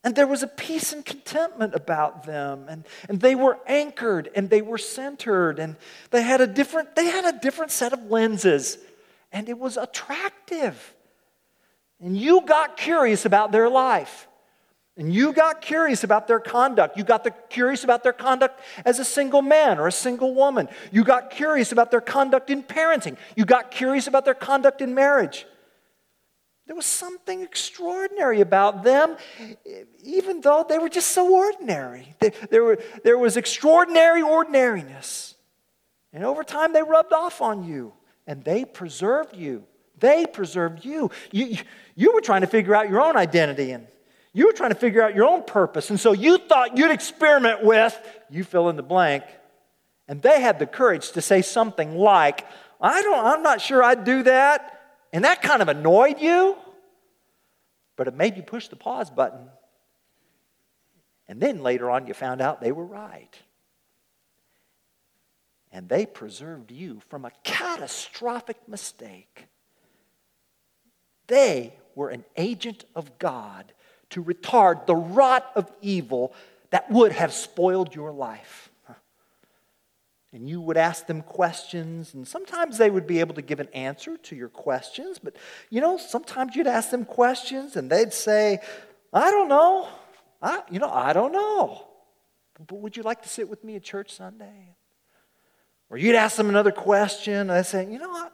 And 0.04 0.16
there 0.16 0.28
was 0.28 0.44
a 0.44 0.48
peace 0.48 0.94
and 0.94 1.04
contentment 1.04 1.74
about 1.74 2.28
them. 2.28 2.68
And, 2.70 2.86
and 3.10 3.20
they 3.20 3.34
were 3.34 3.58
anchored 3.66 4.30
and 4.36 4.52
they 4.52 4.62
were 4.62 4.78
centered. 4.78 5.58
And 5.58 5.78
they 6.12 6.22
had 6.22 6.42
a 6.42 6.48
different, 6.48 6.96
they 6.96 7.06
had 7.06 7.26
a 7.26 7.40
different 7.40 7.72
set 7.72 7.92
of 7.92 8.12
lenses 8.12 8.78
and 9.32 9.50
it 9.50 9.58
was 9.58 9.78
attractive. 9.78 10.96
And 12.00 12.18
you 12.18 12.42
got 12.42 12.78
curious 12.78 13.26
about 13.26 13.52
their 13.52 13.70
life. 13.70 14.28
And 14.98 15.14
you 15.14 15.34
got 15.34 15.62
curious 15.62 16.06
about 16.06 16.28
their 16.28 16.40
conduct. 16.40 16.96
You 16.96 17.04
got 17.04 17.26
the, 17.26 17.32
curious 17.50 17.84
about 17.84 18.04
their 18.04 18.14
conduct 18.14 18.62
as 18.86 18.98
a 19.00 19.04
single 19.04 19.42
man 19.42 19.78
or 19.78 19.88
a 19.88 19.92
single 19.92 20.34
woman. 20.34 20.70
You 20.92 21.04
got 21.04 21.32
curious 21.32 21.74
about 21.74 21.92
their 21.92 22.02
conduct 22.02 22.50
in 22.50 22.64
parenting. 22.64 23.18
You 23.36 23.44
got 23.44 23.72
curious 23.72 24.08
about 24.08 24.24
their 24.24 24.34
conduct 24.34 24.82
in 24.82 24.96
marriage. 24.96 25.46
There 26.66 26.76
was 26.76 26.86
something 26.86 27.42
extraordinary 27.42 28.42
about 28.42 28.84
them, 28.84 29.18
even 30.02 30.42
though 30.42 30.66
they 30.68 30.80
were 30.80 30.90
just 30.90 31.10
so 31.10 31.36
ordinary. 31.36 32.16
There, 32.50 32.64
were, 32.64 32.80
there 33.04 33.18
was 33.18 33.38
extraordinary 33.38 34.22
ordinariness. 34.22 35.36
And 36.12 36.24
over 36.24 36.44
time, 36.44 36.74
they 36.74 36.82
rubbed 36.82 37.14
off 37.14 37.42
on 37.42 37.66
you 37.66 37.94
and 38.28 38.44
they 38.44 38.66
preserved 38.66 39.36
you. 39.36 39.64
They 40.00 40.26
preserved 40.26 40.84
you. 40.84 41.12
You, 41.32 41.58
you 41.96 42.14
were 42.14 42.22
trying 42.22 42.42
to 42.42 42.48
figure 42.48 42.76
out 42.76 42.90
your 42.90 43.02
own 43.02 43.16
identity 43.16 43.72
and 43.72 43.88
you 44.34 44.48
were 44.48 44.54
trying 44.54 44.72
to 44.72 44.76
figure 44.76 45.02
out 45.02 45.16
your 45.16 45.26
own 45.26 45.44
purpose. 45.44 45.90
And 45.90 46.00
so 46.00 46.12
you 46.12 46.38
thought 46.38 46.78
you'd 46.78 46.92
experiment 46.92 47.64
with, 47.64 47.98
you 48.30 48.44
fill 48.44 48.68
in 48.70 48.76
the 48.76 48.84
blank. 48.84 49.24
And 50.08 50.22
they 50.22 50.42
had 50.42 50.60
the 50.60 50.68
courage 50.68 51.12
to 51.14 51.22
say 51.22 51.42
something 51.42 51.96
like, 51.96 52.46
I 52.82 53.02
don't, 53.02 53.26
I'm 53.26 53.44
not 53.44 53.62
sure 53.62 53.82
I'd 53.82 54.04
do 54.04 54.24
that. 54.24 54.82
And 55.14 55.24
that 55.24 55.42
kind 55.42 55.62
of 55.62 55.70
annoyed 55.70 56.20
you, 56.20 56.58
but 57.96 58.10
it 58.10 58.16
made 58.16 58.36
you 58.36 58.44
push 58.44 58.68
the 58.68 58.76
pause 58.76 59.10
button. 59.10 59.48
And 61.28 61.40
then 61.40 61.64
later 61.64 61.90
on, 61.90 62.06
you 62.06 62.14
found 62.14 62.42
out 62.42 62.60
they 62.60 62.74
were 62.74 62.86
right 62.86 63.34
and 65.76 65.90
they 65.90 66.06
preserved 66.06 66.72
you 66.72 67.02
from 67.10 67.26
a 67.26 67.32
catastrophic 67.44 68.56
mistake. 68.66 69.48
They 71.28 71.74
were 71.96 72.08
an 72.08 72.24
agent 72.38 72.86
of 72.96 73.20
God 73.20 73.74
to 74.12 74.24
retard 74.24 74.86
the 74.86 74.96
rot 74.96 75.52
of 75.54 75.70
evil 75.82 76.34
that 76.70 76.90
would 76.90 77.12
have 77.12 77.34
spoiled 77.34 77.94
your 77.94 78.14
life. 78.14 78.70
And 80.32 80.48
you 80.48 80.62
would 80.62 80.78
ask 80.78 81.08
them 81.08 81.22
questions, 81.22 82.14
and 82.14 82.26
sometimes 82.26 82.78
they 82.78 82.90
would 82.90 83.06
be 83.06 83.20
able 83.20 83.36
to 83.36 83.42
give 83.42 83.60
an 83.60 83.70
answer 83.74 84.16
to 84.16 84.36
your 84.36 84.50
questions. 84.50 85.20
But 85.20 85.36
you 85.70 85.82
know, 85.82 85.98
sometimes 85.98 86.56
you'd 86.56 86.68
ask 86.68 86.90
them 86.90 87.04
questions, 87.04 87.76
and 87.76 87.90
they'd 87.90 88.14
say, 88.14 88.60
I 89.12 89.30
don't 89.30 89.50
know. 89.50 89.90
I, 90.42 90.62
you 90.72 90.80
know, 90.80 90.90
I 90.90 91.12
don't 91.12 91.34
know. 91.34 91.86
But 92.66 92.80
would 92.80 92.96
you 92.96 93.04
like 93.04 93.24
to 93.24 93.30
sit 93.30 93.50
with 93.50 93.66
me 93.66 93.76
at 93.76 93.84
church 93.84 94.14
Sunday? 94.14 94.76
Or 95.90 95.98
you'd 95.98 96.16
ask 96.16 96.36
them 96.36 96.50
another 96.50 96.72
question, 96.72 97.34
and 97.34 97.50
they 97.50 97.64
say, 97.64 97.90
you 97.90 98.00
know 98.00 98.10
what? 98.10 98.34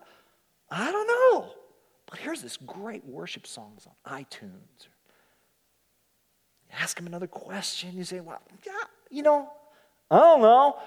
I 0.69 0.91
don't 0.91 1.07
know. 1.07 1.49
But 2.09 2.19
here's 2.19 2.41
this 2.41 2.57
great 2.57 3.05
worship 3.05 3.45
songs 3.45 3.87
on 4.05 4.23
iTunes. 4.23 4.87
You 6.69 6.77
ask 6.79 6.97
them 6.97 7.07
another 7.07 7.27
question, 7.27 7.97
you 7.97 8.03
say, 8.03 8.19
well, 8.19 8.41
yeah, 8.65 8.73
you 9.09 9.23
know, 9.23 9.49
I 10.09 10.17
don't 10.17 10.41
know. 10.41 10.77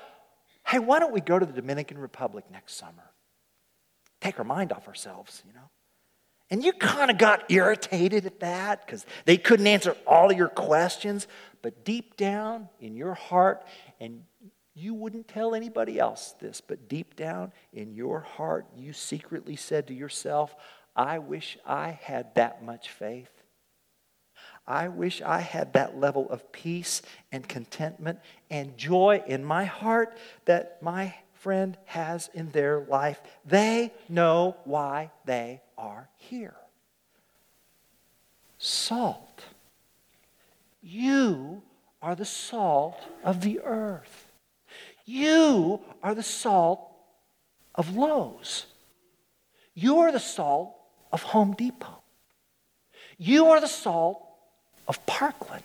Hey, 0.67 0.79
why 0.79 0.99
don't 0.99 1.13
we 1.13 1.21
go 1.21 1.39
to 1.39 1.45
the 1.45 1.53
Dominican 1.53 1.99
Republic 1.99 2.45
next 2.51 2.75
summer? 2.75 3.11
Take 4.21 4.39
our 4.39 4.45
mind 4.45 4.73
off 4.73 4.89
ourselves, 4.89 5.43
you 5.47 5.53
know? 5.53 5.69
And 6.51 6.63
you 6.63 6.73
kind 6.73 7.11
of 7.11 7.19
got 7.19 7.51
irritated 7.51 8.27
at 8.27 8.41
that 8.41 8.87
because 8.87 9.05
they 9.25 9.37
couldn't 9.37 9.67
answer 9.67 9.97
all 10.07 10.31
of 10.31 10.37
your 10.37 10.49
questions. 10.49 11.27
But 11.63 11.85
deep 11.85 12.17
down 12.17 12.69
in 12.81 12.97
your 12.97 13.15
heart, 13.15 13.65
and 13.99 14.25
you 14.75 14.93
wouldn't 14.93 15.29
tell 15.29 15.55
anybody 15.55 15.99
else 15.99 16.35
this, 16.41 16.61
but 16.61 16.89
deep 16.89 17.15
down 17.15 17.53
in 17.73 17.95
your 17.95 18.21
heart, 18.21 18.67
you 18.77 18.93
secretly 18.93 19.57
said 19.57 19.87
to 19.87 19.95
yourself, 19.95 20.55
I 20.97 21.19
wish 21.19 21.57
I 21.65 21.91
had 21.91 22.35
that 22.35 22.65
much 22.65 22.91
faith. 22.91 23.31
I 24.67 24.89
wish 24.89 25.21
I 25.23 25.41
had 25.41 25.75
that 25.75 25.99
level 25.99 26.29
of 26.31 26.51
peace 26.51 27.03
and 27.31 27.47
contentment 27.47 28.19
and 28.51 28.77
joy 28.77 29.23
in 29.27 29.45
my 29.45 29.65
heart 29.65 30.17
that 30.47 30.83
my 30.83 31.15
friend 31.35 31.77
has 31.85 32.31
in 32.33 32.51
their 32.51 32.81
life. 32.81 33.21
They 33.45 33.93
know 34.09 34.57
why 34.65 35.11
they 35.25 35.61
are 35.77 36.09
here. 36.17 36.57
Salt. 38.59 39.45
You 40.81 41.63
are 42.01 42.15
the 42.15 42.25
salt 42.25 42.99
of 43.23 43.43
the 43.43 43.61
earth. 43.61 44.24
You 45.05 45.81
are 46.03 46.15
the 46.15 46.23
salt 46.23 46.81
of 47.75 47.97
Lowe's. 47.97 48.67
You 49.75 49.99
are 49.99 50.13
the 50.13 50.21
salt 50.21 50.75
of 51.13 51.23
Home 51.23 51.55
Depot. 51.55 52.03
You 53.19 53.47
are 53.47 53.61
the 53.61 53.67
salt 53.67 54.23
of 54.89 55.05
Parkland. 55.07 55.63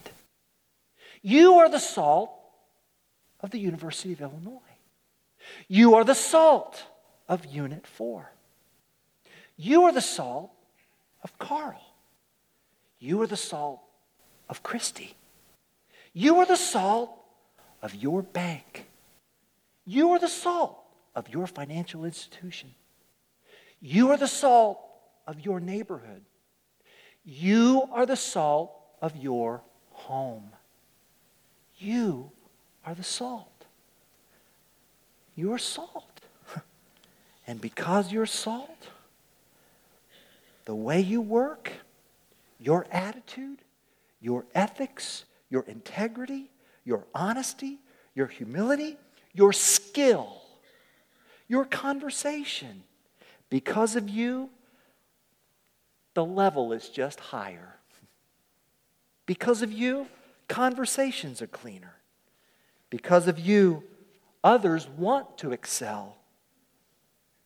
You 1.22 1.56
are 1.56 1.70
the 1.70 1.80
salt 1.80 2.32
of 3.42 3.52
the 3.52 3.60
University 3.60 4.14
of 4.14 4.22
Illinois. 4.22 4.60
You 5.68 5.96
are 5.96 6.04
the 6.04 6.16
salt 6.16 6.84
of 7.28 7.46
Unit 7.46 7.86
4. 7.88 8.32
You 9.58 9.84
are 9.84 9.92
the 9.92 10.02
salt 10.02 10.52
of 11.24 11.38
Carle. 11.38 11.94
You 13.00 13.22
are 13.22 13.28
the 13.28 13.38
salt 13.38 13.82
of 14.50 14.64
Christie. 14.64 15.16
You 16.14 16.38
are 16.38 16.46
the 16.46 16.56
salt 16.56 17.12
of 17.82 17.96
your 17.96 18.22
bank. 18.22 18.89
You 19.90 20.12
are 20.12 20.20
the 20.20 20.28
salt 20.28 20.78
of 21.16 21.30
your 21.30 21.48
financial 21.48 22.06
institution. 22.06 22.76
You 23.82 24.12
are 24.12 24.18
the 24.18 24.28
salt 24.28 24.80
of 25.26 25.44
your 25.44 25.60
neighborhood. 25.60 26.22
You 27.26 27.90
are 27.92 28.06
the 28.06 28.16
salt 28.16 28.72
of 29.02 29.16
your 29.16 29.64
home. 29.90 30.52
You 31.80 32.30
are 32.86 32.94
the 32.94 33.04
salt. 33.04 33.66
You 35.36 35.54
are 35.54 35.58
salt. 35.58 36.22
and 37.48 37.60
because 37.60 38.12
you're 38.12 38.28
salt, 38.28 38.90
the 40.66 40.76
way 40.76 41.02
you 41.02 41.20
work, 41.20 41.72
your 42.60 42.86
attitude, 42.92 43.64
your 44.22 44.46
ethics, 44.54 45.26
your 45.50 45.64
integrity, 45.64 46.52
your 46.86 47.08
honesty, 47.16 47.80
your 48.14 48.28
humility, 48.28 48.96
your 49.34 49.54
skill, 49.54 50.42
your 51.48 51.66
conversation, 51.66 52.84
because 53.50 53.96
of 53.96 54.10
you, 54.10 54.50
the 56.14 56.26
level 56.26 56.74
is 56.74 56.90
just 56.90 57.20
higher. 57.20 57.76
Because 59.26 59.62
of 59.62 59.72
you, 59.72 60.08
conversations 60.48 61.42
are 61.42 61.48
cleaner. 61.48 61.96
Because 62.90 63.28
of 63.28 63.40
you, 63.40 63.84
others 64.44 64.88
want 64.88 65.38
to 65.38 65.52
excel 65.52 66.18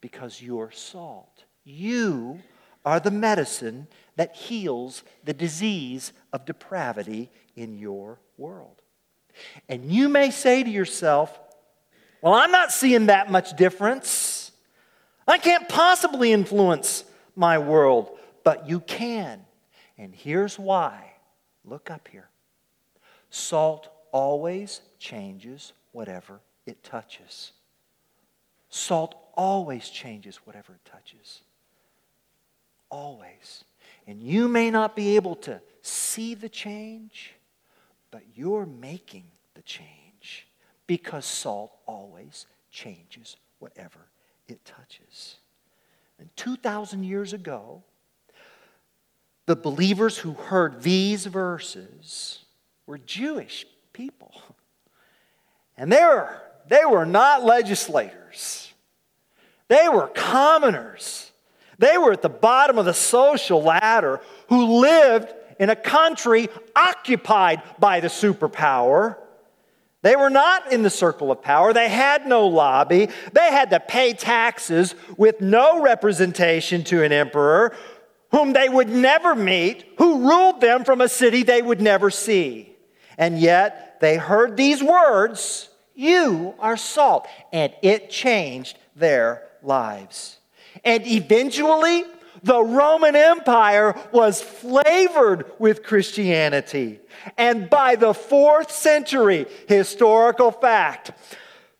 because 0.04 0.42
you're 0.42 0.70
salt. 0.70 1.46
You 1.64 2.42
are 2.84 3.00
the 3.00 3.10
medicine 3.10 3.88
that 4.18 4.36
heals 4.36 5.02
the 5.24 5.34
disease 5.34 6.12
of 6.34 6.44
depravity 6.44 7.30
in 7.56 7.78
your 7.78 8.20
world. 8.38 8.82
And 9.70 9.90
you 9.90 10.10
may 10.10 10.30
say 10.30 10.62
to 10.62 10.70
yourself, 10.70 11.40
Well, 12.24 12.36
I'm 12.36 12.52
not 12.52 12.72
seeing 12.72 13.08
that 13.08 13.30
much 13.30 13.54
difference. 13.58 14.54
I 15.28 15.38
can't 15.38 15.68
possibly 15.68 16.32
influence 16.32 17.04
my 17.36 17.58
world, 17.60 18.18
but 18.46 18.70
you 18.70 18.80
can. 18.80 19.42
And 19.98 20.16
here's 20.16 20.58
why. 20.58 21.16
Look 21.66 21.92
up 21.92 22.08
here. 22.10 22.30
Salt 23.30 23.90
always 24.14 24.80
changes 25.00 25.74
whatever 25.92 26.40
it 26.66 26.82
touches. 26.82 27.52
Salt 28.70 29.16
always 29.36 29.90
changes 29.90 30.38
whatever 30.46 30.76
it 30.76 30.90
touches. 30.90 31.42
Always. 32.90 33.66
And 34.08 34.22
you 34.22 34.48
may 34.48 34.72
not 34.72 34.96
be 34.96 35.18
able 35.18 35.36
to 35.36 35.60
see 35.82 36.36
the 36.36 36.48
change, 36.48 37.34
but 38.12 38.22
you're 38.34 38.66
making 38.66 39.26
the 39.56 39.62
change 39.64 40.03
because 40.94 41.26
salt 41.26 41.72
always 41.88 42.46
changes 42.70 43.38
whatever 43.58 43.98
it 44.48 44.64
touches. 44.64 45.38
And 46.20 46.30
2,000 46.36 47.04
years 47.04 47.34
ago, 47.34 47.82
the 49.48 49.56
believers 49.56 50.20
who 50.20 50.34
heard 50.34 50.84
these 50.84 51.26
verses 51.26 52.46
were 52.86 53.00
Jewish 53.00 53.66
people. 53.92 54.40
And 55.76 55.92
they 55.92 56.04
were, 56.04 56.40
they 56.68 56.86
were 56.86 57.08
not 57.08 57.44
legislators, 57.44 58.72
they 59.70 59.90
were 59.90 60.10
commoners. 60.10 61.32
They 61.80 61.98
were 61.98 62.12
at 62.12 62.22
the 62.22 62.30
bottom 62.30 62.78
of 62.78 62.86
the 62.86 62.94
social 62.94 63.64
ladder 63.64 64.22
who 64.48 64.80
lived 64.80 65.34
in 65.60 65.72
a 65.72 65.76
country 65.76 66.50
occupied 66.76 67.64
by 67.80 68.00
the 68.00 68.10
superpower. 68.10 69.18
They 70.04 70.18
were 70.18 70.30
not 70.30 70.72
in 70.72 70.84
the 70.84 70.90
circle 70.90 71.32
of 71.32 71.42
power. 71.42 71.74
They 71.74 71.90
had 71.90 72.28
no 72.28 72.46
lobby. 72.46 73.08
They 73.32 73.52
had 73.52 73.72
to 73.72 73.80
pay 73.80 74.14
taxes 74.14 74.96
with 75.18 75.40
no 75.42 75.82
representation 75.82 76.84
to 76.86 77.04
an 77.04 77.12
emperor 77.12 77.74
whom 78.32 78.52
they 78.52 78.68
would 78.68 78.90
never 78.90 79.34
meet, 79.34 79.86
who 79.98 80.28
ruled 80.28 80.60
them 80.60 80.84
from 80.84 81.00
a 81.02 81.08
city 81.08 81.44
they 81.44 81.62
would 81.62 81.80
never 81.80 82.10
see. 82.10 82.76
And 83.18 83.40
yet 83.40 84.00
they 84.02 84.18
heard 84.18 84.58
these 84.58 84.84
words 84.84 85.70
You 85.96 86.54
are 86.60 86.76
salt. 86.76 87.28
And 87.54 87.74
it 87.82 88.10
changed 88.10 88.78
their 88.96 89.44
lives. 89.62 90.38
And 90.84 91.08
eventually, 91.08 92.04
the 92.44 92.62
Roman 92.62 93.16
Empire 93.16 93.96
was 94.12 94.42
flavored 94.42 95.46
with 95.60 95.84
Christianity. 95.84 97.00
And 97.38 97.70
by 97.70 97.96
the 97.96 98.14
fourth 98.14 98.72
century, 98.72 99.48
historical 99.68 100.52
fact, 100.52 101.12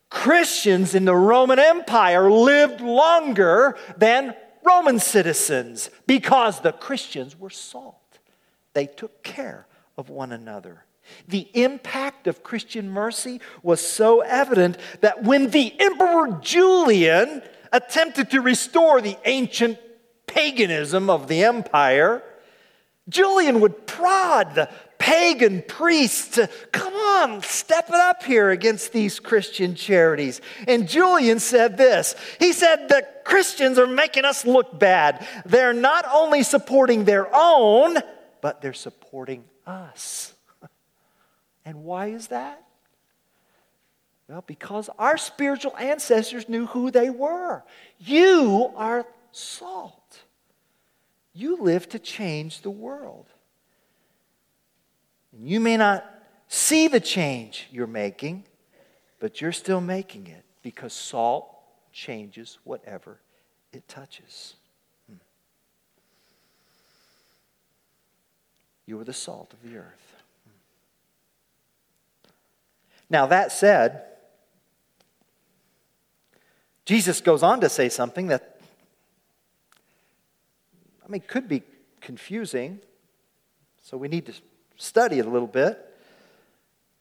Christians 0.10 0.96
in 0.96 1.06
the 1.06 1.16
Roman 1.16 1.60
Empire 1.60 2.32
lived 2.32 2.82
longer 2.82 3.78
than 3.98 4.36
Roman 4.64 5.00
citizens 5.00 5.90
because 6.08 6.62
the 6.62 6.72
Christians 6.72 7.38
were 7.38 7.50
salt. 7.50 8.20
They 8.74 8.86
took 8.86 9.24
care 9.24 9.68
of 9.98 10.10
one 10.10 10.32
another. 10.32 10.86
The 11.28 11.50
impact 11.54 12.28
of 12.28 12.44
Christian 12.44 12.90
mercy 12.90 13.42
was 13.62 13.82
so 13.82 14.22
evident 14.22 14.78
that 15.02 15.24
when 15.24 15.50
the 15.50 15.74
Emperor 15.80 16.40
Julian 16.42 17.42
attempted 17.74 18.30
to 18.32 18.40
restore 18.40 19.02
the 19.02 19.18
ancient 19.26 19.78
paganism 20.34 21.10
of 21.10 21.28
the 21.28 21.44
empire, 21.44 22.24
Julian 23.10 23.60
would 23.60 23.86
prod 23.86 24.56
the 24.56 24.70
pagan 24.98 25.62
priests 25.68 26.36
to 26.36 26.50
come 26.72 26.94
on, 26.94 27.42
step 27.42 27.90
it 27.90 27.96
up 27.96 28.24
here 28.24 28.52
against 28.52 28.94
these 28.94 29.20
Christian 29.20 29.76
charities. 29.76 30.40
And 30.68 30.88
Julian 30.88 31.40
said 31.40 31.78
this 31.78 32.16
He 32.40 32.54
said, 32.54 32.88
The 32.88 33.06
Christians 33.26 33.78
are 33.78 33.88
making 33.88 34.26
us 34.26 34.46
look 34.46 34.80
bad. 34.80 35.28
They're 35.46 35.74
not 35.74 36.06
only 36.12 36.44
supporting 36.44 37.04
their 37.04 37.28
own, 37.34 37.98
but 38.42 38.62
they're 38.62 38.74
supporting 38.74 39.44
us. 39.68 40.34
and 41.66 41.84
why 41.84 42.08
is 42.08 42.28
that? 42.28 42.64
Well, 44.30 44.44
because 44.48 44.90
our 44.98 45.18
spiritual 45.18 45.76
ancestors 45.78 46.48
knew 46.48 46.66
who 46.68 46.92
they 46.92 47.10
were. 47.10 47.64
You 48.00 48.72
are 48.78 49.06
salt. 49.34 50.03
You 51.34 51.58
live 51.58 51.90
to 51.90 52.00
change 52.00 52.62
the 52.62 52.70
world. 52.70 53.26
And 55.32 55.48
you 55.48 55.60
may 55.60 55.78
not 55.78 56.06
see 56.48 56.88
the 56.88 57.00
change 57.00 57.68
you're 57.72 57.88
making, 57.88 58.46
but 59.20 59.42
you're 59.42 59.52
still 59.52 59.82
making 59.82 60.28
it 60.28 60.46
because 60.62 60.94
salt 60.94 61.50
changes 61.92 62.60
whatever 62.64 63.20
it 63.72 63.88
touches. 63.88 64.56
Hmm. 65.10 65.18
You 68.86 69.00
are 69.00 69.04
the 69.04 69.14
salt 69.14 69.54
of 69.54 69.64
the 69.64 69.78
earth. 69.78 70.16
Hmm. 70.46 72.30
Now, 73.10 73.26
that 73.26 73.52
said, 73.52 74.04
Jesus 76.86 77.22
goes 77.22 77.42
on 77.42 77.62
to 77.62 77.70
say 77.70 77.90
something 77.90 78.28
that 78.28 78.53
mean, 81.14 81.24
could 81.28 81.48
be 81.48 81.64
confusing. 82.02 82.80
So 83.82 83.98
we 83.98 84.08
need 84.08 84.26
to 84.26 84.34
study 84.78 85.20
it 85.20 85.26
a 85.26 85.30
little 85.30 85.48
bit. 85.48 85.80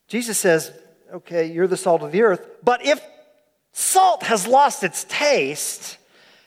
Jesus 0.06 0.38
says, 0.38 0.72
okay, 1.12 1.50
you're 1.50 1.66
the 1.66 1.76
salt 1.76 2.02
of 2.02 2.12
the 2.12 2.22
earth, 2.22 2.46
but 2.62 2.84
if 2.84 3.00
salt 3.72 4.24
has 4.24 4.46
lost 4.46 4.82
its 4.82 5.04
taste, 5.08 5.96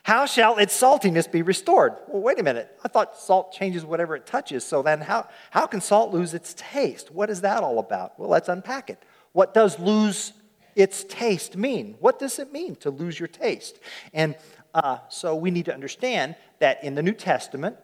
how 0.03 0.27
shall 0.27 0.57
its 0.57 0.79
saltiness 0.79 1.31
be 1.31 1.41
restored? 1.41 1.93
Well, 2.07 2.21
wait 2.21 2.39
a 2.39 2.43
minute. 2.43 2.77
I 2.83 2.87
thought 2.87 3.17
salt 3.17 3.51
changes 3.51 3.83
whatever 3.83 4.15
it 4.15 4.27
touches. 4.27 4.63
So 4.63 4.83
then, 4.83 5.01
how, 5.01 5.27
how 5.49 5.65
can 5.65 5.81
salt 5.81 6.13
lose 6.13 6.35
its 6.35 6.53
taste? 6.55 7.09
What 7.09 7.31
is 7.31 7.41
that 7.41 7.63
all 7.63 7.79
about? 7.79 8.19
Well, 8.19 8.29
let's 8.29 8.47
unpack 8.47 8.91
it. 8.91 9.01
What 9.31 9.55
does 9.55 9.79
lose 9.79 10.33
its 10.75 11.03
taste 11.05 11.57
mean? 11.57 11.95
What 11.99 12.19
does 12.19 12.37
it 12.37 12.53
mean 12.53 12.75
to 12.77 12.91
lose 12.91 13.19
your 13.19 13.27
taste? 13.27 13.79
And 14.13 14.35
uh, 14.75 14.99
so 15.07 15.35
we 15.35 15.51
need 15.51 15.65
to 15.65 15.73
understand 15.73 16.35
that 16.59 16.83
in 16.83 16.95
the 16.95 17.01
New 17.01 17.13
Testament, 17.13 17.77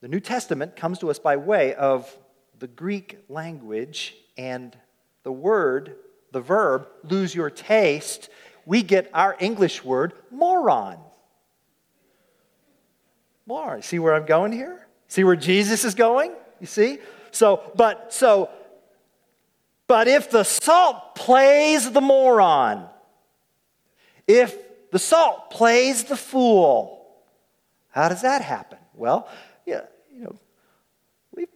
the 0.00 0.08
New 0.08 0.20
Testament 0.20 0.74
comes 0.74 0.98
to 1.00 1.10
us 1.10 1.18
by 1.18 1.36
way 1.36 1.74
of 1.74 2.16
the 2.58 2.66
Greek 2.66 3.18
language 3.28 4.16
and 4.38 4.74
the 5.22 5.30
word, 5.30 5.96
the 6.32 6.40
verb, 6.40 6.88
lose 7.04 7.34
your 7.34 7.50
taste. 7.50 8.30
We 8.64 8.82
get 8.82 9.10
our 9.12 9.36
English 9.38 9.84
word, 9.84 10.14
moron. 10.30 10.96
Moron. 13.44 13.82
See 13.82 13.98
where 13.98 14.14
I'm 14.14 14.24
going 14.24 14.52
here? 14.52 14.86
See 15.08 15.24
where 15.24 15.36
Jesus 15.36 15.84
is 15.84 15.94
going? 15.94 16.32
You 16.58 16.66
see? 16.66 17.00
So, 17.32 17.70
but, 17.74 18.14
so, 18.14 18.48
but 19.86 20.08
if 20.08 20.30
the 20.30 20.44
salt 20.44 21.16
plays 21.16 21.92
the 21.92 22.00
moron, 22.00 22.86
if 24.26 24.56
the 24.92 24.98
salt 24.98 25.50
plays 25.50 26.04
the 26.04 26.16
fool. 26.16 27.06
How 27.88 28.08
does 28.08 28.22
that 28.22 28.42
happen? 28.42 28.78
Well, 28.94 29.26
yeah, 29.66 29.86
you 30.14 30.22
know, 30.22 30.36
we've 31.34 31.48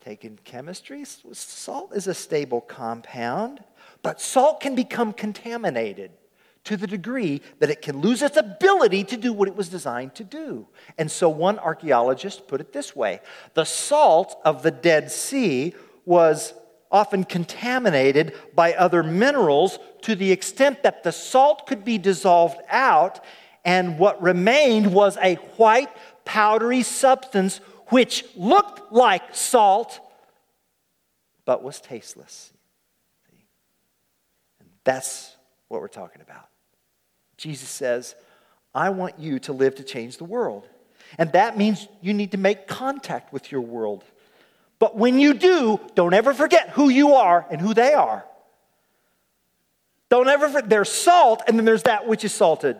taken 0.00 0.38
chemistry. 0.44 1.04
Salt 1.04 1.94
is 1.94 2.06
a 2.06 2.14
stable 2.14 2.60
compound, 2.60 3.62
but 4.02 4.20
salt 4.20 4.60
can 4.60 4.76
become 4.76 5.12
contaminated 5.12 6.12
to 6.62 6.76
the 6.76 6.86
degree 6.86 7.42
that 7.58 7.70
it 7.70 7.82
can 7.82 8.00
lose 8.00 8.22
its 8.22 8.36
ability 8.36 9.02
to 9.02 9.16
do 9.16 9.32
what 9.32 9.48
it 9.48 9.56
was 9.56 9.68
designed 9.68 10.14
to 10.14 10.24
do. 10.24 10.68
And 10.96 11.10
so 11.10 11.28
one 11.28 11.58
archaeologist 11.58 12.46
put 12.46 12.60
it 12.60 12.72
this 12.72 12.94
way 12.94 13.20
the 13.54 13.64
salt 13.64 14.38
of 14.44 14.62
the 14.62 14.70
Dead 14.70 15.10
Sea 15.10 15.74
was 16.04 16.54
often 16.90 17.24
contaminated 17.24 18.34
by 18.54 18.74
other 18.74 19.02
minerals 19.02 19.78
to 20.02 20.14
the 20.14 20.32
extent 20.32 20.82
that 20.82 21.02
the 21.02 21.12
salt 21.12 21.66
could 21.66 21.84
be 21.84 21.98
dissolved 21.98 22.58
out, 22.68 23.20
and 23.64 23.98
what 23.98 24.20
remained 24.22 24.92
was 24.92 25.16
a 25.18 25.34
white, 25.56 25.90
powdery 26.24 26.82
substance 26.82 27.58
which 27.88 28.24
looked 28.36 28.92
like 28.92 29.34
salt 29.34 30.00
but 31.44 31.62
was 31.64 31.80
tasteless. 31.80 32.52
And 34.60 34.68
that's 34.84 35.36
what 35.68 35.80
we're 35.80 35.88
talking 35.88 36.22
about. 36.22 36.46
Jesus 37.36 37.68
says, 37.68 38.14
I 38.74 38.90
want 38.90 39.18
you 39.18 39.38
to 39.40 39.52
live 39.52 39.74
to 39.76 39.82
change 39.82 40.18
the 40.18 40.24
world. 40.24 40.68
And 41.18 41.32
that 41.32 41.58
means 41.58 41.88
you 42.00 42.14
need 42.14 42.30
to 42.32 42.38
make 42.38 42.68
contact 42.68 43.32
with 43.32 43.50
your 43.50 43.62
world. 43.62 44.04
But 44.80 44.96
when 44.96 45.20
you 45.20 45.34
do, 45.34 45.78
don't 45.94 46.14
ever 46.14 46.34
forget 46.34 46.70
who 46.70 46.88
you 46.88 47.14
are 47.14 47.46
and 47.50 47.60
who 47.60 47.74
they 47.74 47.92
are. 47.94 48.24
Don't 50.08 50.26
ever 50.26 50.48
forget, 50.48 50.68
there's 50.68 50.90
salt 50.90 51.42
and 51.46 51.56
then 51.56 51.64
there's 51.64 51.84
that 51.84 52.08
which 52.08 52.24
is 52.24 52.32
salted. 52.32 52.78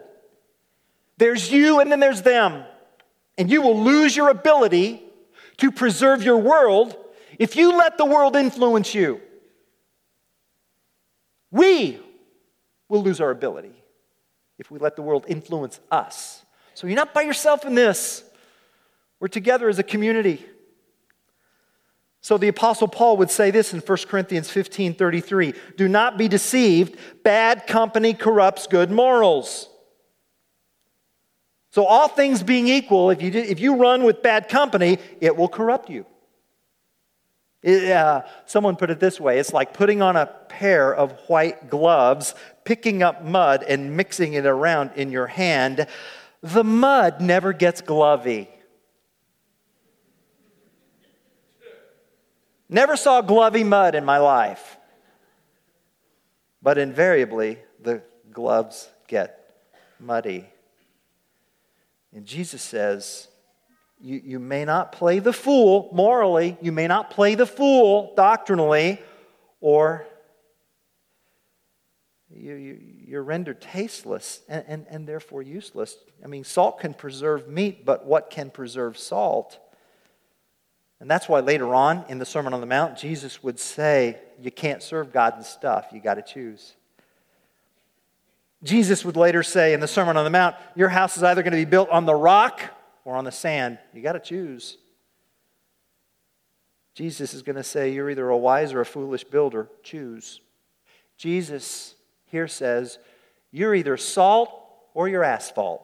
There's 1.19 1.53
you 1.53 1.79
and 1.79 1.93
then 1.93 2.01
there's 2.01 2.23
them. 2.23 2.65
And 3.39 3.51
you 3.51 3.63
will 3.63 3.85
lose 3.85 4.17
your 4.17 4.31
ability 4.31 5.03
to 5.59 5.71
preserve 5.71 6.23
your 6.23 6.39
world 6.39 6.97
if 7.39 7.55
you 7.55 7.77
let 7.77 7.99
the 7.99 8.07
world 8.07 8.35
influence 8.35 8.95
you. 8.95 9.21
We 11.51 12.01
will 12.89 13.03
lose 13.03 13.21
our 13.21 13.31
ability 13.31 13.75
if 14.59 14.71
we 14.71 14.79
let 14.79 14.97
the 14.97 15.03
world 15.03 15.27
influence 15.29 15.81
us. 15.91 16.45
So 16.75 16.87
you're 16.87 16.97
not 16.97 17.13
by 17.13 17.23
yourself 17.23 17.67
in 17.67 17.75
this. 17.75 18.25
We're 19.21 19.29
together 19.29 19.69
as 19.69 19.79
a 19.79 19.83
community. 19.83 20.45
So 22.23 22.37
the 22.37 22.49
apostle 22.49 22.89
Paul 22.89 23.17
would 23.17 23.31
say 23.31 23.51
this 23.51 23.73
in 23.73 23.81
1 23.81 23.99
Corinthians 24.09 24.51
15 24.51 24.95
33 24.95 25.55
Do 25.77 25.89
not 25.89 26.19
be 26.19 26.29
deceived, 26.29 26.99
bad 27.23 27.67
company 27.67 28.15
corrupts 28.15 28.67
good 28.67 28.91
morals. 28.91 29.69
So, 31.73 31.85
all 31.85 32.09
things 32.09 32.43
being 32.43 32.67
equal, 32.67 33.11
if 33.11 33.23
you, 33.23 33.31
if 33.31 33.61
you 33.61 33.77
run 33.77 34.03
with 34.03 34.23
bad 34.23 34.49
company, 34.49 34.99
it 35.21 35.37
will 35.37 35.49
corrupt 35.49 35.89
you. 35.89 36.05
It, 37.63 37.93
uh, 37.93 38.23
someone 38.47 38.77
put 38.77 38.91
it 38.91 39.01
this 39.01 39.21
way 39.21 39.39
it's 39.39 39.53
like 39.53 39.75
putting 39.75 40.03
on 40.03 40.17
a 40.17 40.27
pair 40.49 40.95
of 40.95 41.13
white 41.29 41.71
gloves, 41.71 42.35
picking 42.65 43.03
up 43.03 43.25
mud, 43.25 43.63
and 43.63 43.97
mixing 43.97 44.33
it 44.35 44.47
around 44.47 44.91
in 44.97 45.11
your 45.11 45.27
hand. 45.29 45.87
The 46.43 46.65
mud 46.65 47.21
never 47.21 47.53
gets 47.53 47.83
glovey. 47.83 48.49
Never 52.73 52.97
saw 52.97 53.21
glovey 53.21 53.67
mud 53.67 53.97
in 53.97 54.05
my 54.05 54.19
life. 54.19 54.77
But 56.63 56.79
invariably, 56.79 57.59
the 57.83 58.03
gloves 58.33 58.89
get 59.09 59.55
muddy. 59.99 60.47
And 62.15 62.25
Jesus 62.25 62.63
says, 62.63 63.27
you, 64.01 64.21
you 64.25 64.39
may 64.39 64.65
not 64.65 64.93
play 64.93 65.19
the 65.19 65.33
fool 65.33 65.91
morally, 65.93 66.57
you 66.63 66.71
may 66.71 66.87
not 66.87 67.11
play 67.11 67.35
the 67.35 67.47
fool 67.47 68.15
doctrinally, 68.17 69.01
or 69.61 70.07
you, 72.33 72.55
you, 72.55 72.81
you're 73.05 73.23
rendered 73.25 73.61
tasteless 73.61 74.43
and, 74.49 74.65
and, 74.69 74.87
and 74.89 75.09
therefore 75.09 75.43
useless. 75.43 75.97
I 76.23 76.29
mean, 76.29 76.45
salt 76.45 76.79
can 76.79 76.95
preserve 76.95 77.49
meat, 77.49 77.85
but 77.85 78.07
what 78.07 78.31
can 78.31 78.49
preserve 78.49 78.97
salt? 78.97 79.59
And 81.01 81.11
that's 81.11 81.29
why 81.29 81.41
later 81.41 81.75
on 81.75 82.05
in 82.09 82.19
the 82.19 82.27
Sermon 82.27 82.53
on 82.53 82.61
the 82.61 82.67
Mount, 82.67 82.97
Jesus 82.97 83.43
would 83.43 83.59
say, 83.59 84.19
You 84.39 84.51
can't 84.51 84.83
serve 84.83 85.13
God 85.13 85.35
and 85.35 85.45
stuff, 85.45 85.87
you 85.93 86.01
got 86.01 86.15
to 86.15 86.23
choose. 86.23 86.75
Jesus 88.63 89.05
would 89.07 89.17
later 89.17 89.43
say 89.43 89.73
in 89.73 89.81
the 89.81 89.89
Sermon 89.89 90.19
on 90.19 90.25
the 90.25 90.31
Mount, 90.31 90.55
Your 90.77 90.91
house 90.91 91.17
is 91.17 91.23
either 91.23 91.43
going 91.43 91.53
to 91.53 91.59
be 91.59 91.65
built 91.65 91.89
on 91.89 92.05
the 92.05 92.15
rock 92.15 92.61
or 93.05 93.17
on 93.17 93.25
the 93.25 93.33
sand. 93.33 93.79
You 93.95 94.03
got 94.03 94.13
to 94.13 94.21
choose. 94.21 94.77
Jesus 96.95 97.33
is 97.33 97.43
going 97.43 97.57
to 97.57 97.65
say, 97.65 97.93
You're 97.93 98.11
either 98.11 98.29
a 98.29 98.37
wise 98.37 98.75
or 98.75 98.83
a 98.83 98.87
foolish 98.87 99.25
builder. 99.25 99.69
Choose. 99.83 100.41
Jesus 101.17 101.95
here 102.27 102.49
says, 102.49 102.99
You're 103.51 103.75
either 103.75 103.97
salt 103.97 104.51
or 104.93 105.09
you're 105.09 105.25
asphalt. 105.25 105.83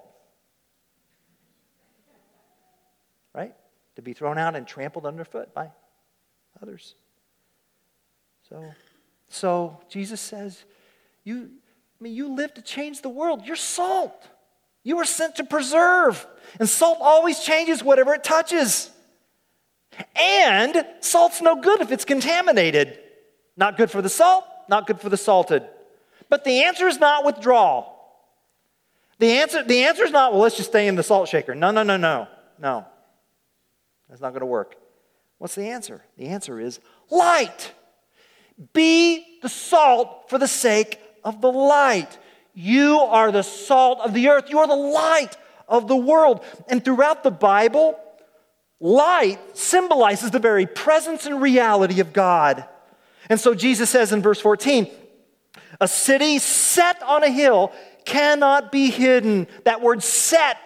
Right? 3.32 3.54
To 3.96 4.02
be 4.02 4.12
thrown 4.12 4.38
out 4.38 4.54
and 4.54 4.66
trampled 4.66 5.06
underfoot 5.06 5.54
by 5.54 5.70
others. 6.62 6.94
So, 8.48 8.62
so 9.28 9.80
Jesus 9.88 10.20
says, 10.20 10.64
you, 11.24 11.50
I 11.98 12.04
mean, 12.04 12.14
you 12.14 12.34
live 12.34 12.54
to 12.54 12.62
change 12.62 13.02
the 13.02 13.08
world. 13.08 13.46
You're 13.46 13.56
salt. 13.56 14.28
You 14.84 14.96
were 14.96 15.04
sent 15.04 15.36
to 15.36 15.44
preserve. 15.44 16.26
And 16.60 16.68
salt 16.68 16.98
always 17.00 17.40
changes 17.40 17.82
whatever 17.82 18.14
it 18.14 18.22
touches. 18.22 18.90
And 20.14 20.84
salt's 21.00 21.40
no 21.40 21.60
good 21.60 21.80
if 21.80 21.90
it's 21.90 22.04
contaminated. 22.04 22.98
Not 23.56 23.78
good 23.78 23.90
for 23.90 24.02
the 24.02 24.10
salt, 24.10 24.44
not 24.68 24.86
good 24.86 25.00
for 25.00 25.08
the 25.08 25.16
salted. 25.16 25.66
But 26.28 26.44
the 26.44 26.64
answer 26.64 26.86
is 26.86 26.98
not 26.98 27.24
withdrawal. 27.24 27.92
The 29.18 29.38
answer, 29.38 29.64
the 29.64 29.84
answer 29.84 30.04
is 30.04 30.10
not, 30.10 30.32
well, 30.32 30.42
let's 30.42 30.56
just 30.56 30.68
stay 30.68 30.86
in 30.86 30.96
the 30.96 31.02
salt 31.02 31.28
shaker. 31.28 31.54
No, 31.54 31.70
no, 31.70 31.82
no, 31.82 31.96
no, 31.96 32.28
no. 32.58 32.84
That's 34.08 34.20
not 34.20 34.30
going 34.30 34.40
to 34.40 34.46
work. 34.46 34.76
What's 35.38 35.54
the 35.54 35.68
answer? 35.68 36.02
The 36.16 36.26
answer 36.26 36.60
is 36.60 36.80
light. 37.10 37.72
Be 38.72 39.38
the 39.42 39.48
salt 39.48 40.30
for 40.30 40.38
the 40.38 40.48
sake 40.48 40.98
of 41.24 41.40
the 41.40 41.52
light. 41.52 42.18
You 42.54 43.00
are 43.00 43.30
the 43.30 43.42
salt 43.42 44.00
of 44.00 44.14
the 44.14 44.28
earth. 44.28 44.48
You 44.48 44.60
are 44.60 44.66
the 44.66 44.74
light 44.74 45.36
of 45.68 45.88
the 45.88 45.96
world. 45.96 46.44
And 46.68 46.82
throughout 46.82 47.22
the 47.22 47.30
Bible, 47.30 47.98
light 48.80 49.38
symbolizes 49.56 50.30
the 50.30 50.38
very 50.38 50.66
presence 50.66 51.26
and 51.26 51.42
reality 51.42 52.00
of 52.00 52.12
God. 52.12 52.64
And 53.28 53.38
so 53.38 53.54
Jesus 53.54 53.90
says 53.90 54.12
in 54.12 54.22
verse 54.22 54.40
14, 54.40 54.88
a 55.80 55.88
city 55.88 56.38
set 56.38 57.02
on 57.02 57.22
a 57.22 57.28
hill 57.28 57.72
cannot 58.04 58.72
be 58.72 58.88
hidden. 58.90 59.48
That 59.64 59.82
word 59.82 60.02
set 60.02 60.56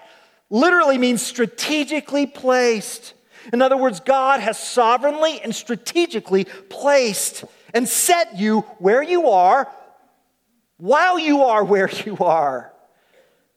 literally 0.51 0.99
means 0.99 1.23
strategically 1.23 2.27
placed. 2.27 3.15
In 3.53 3.63
other 3.63 3.77
words, 3.77 4.01
God 4.01 4.41
has 4.41 4.59
sovereignly 4.59 5.41
and 5.41 5.55
strategically 5.55 6.45
placed 6.69 7.45
and 7.75 7.89
set 7.89 8.39
you 8.39 8.61
where 8.79 9.03
you 9.03 9.29
are 9.29 9.71
while 10.77 11.19
you 11.19 11.43
are 11.43 11.63
where 11.65 11.91
you 12.07 12.17
are. 12.19 12.73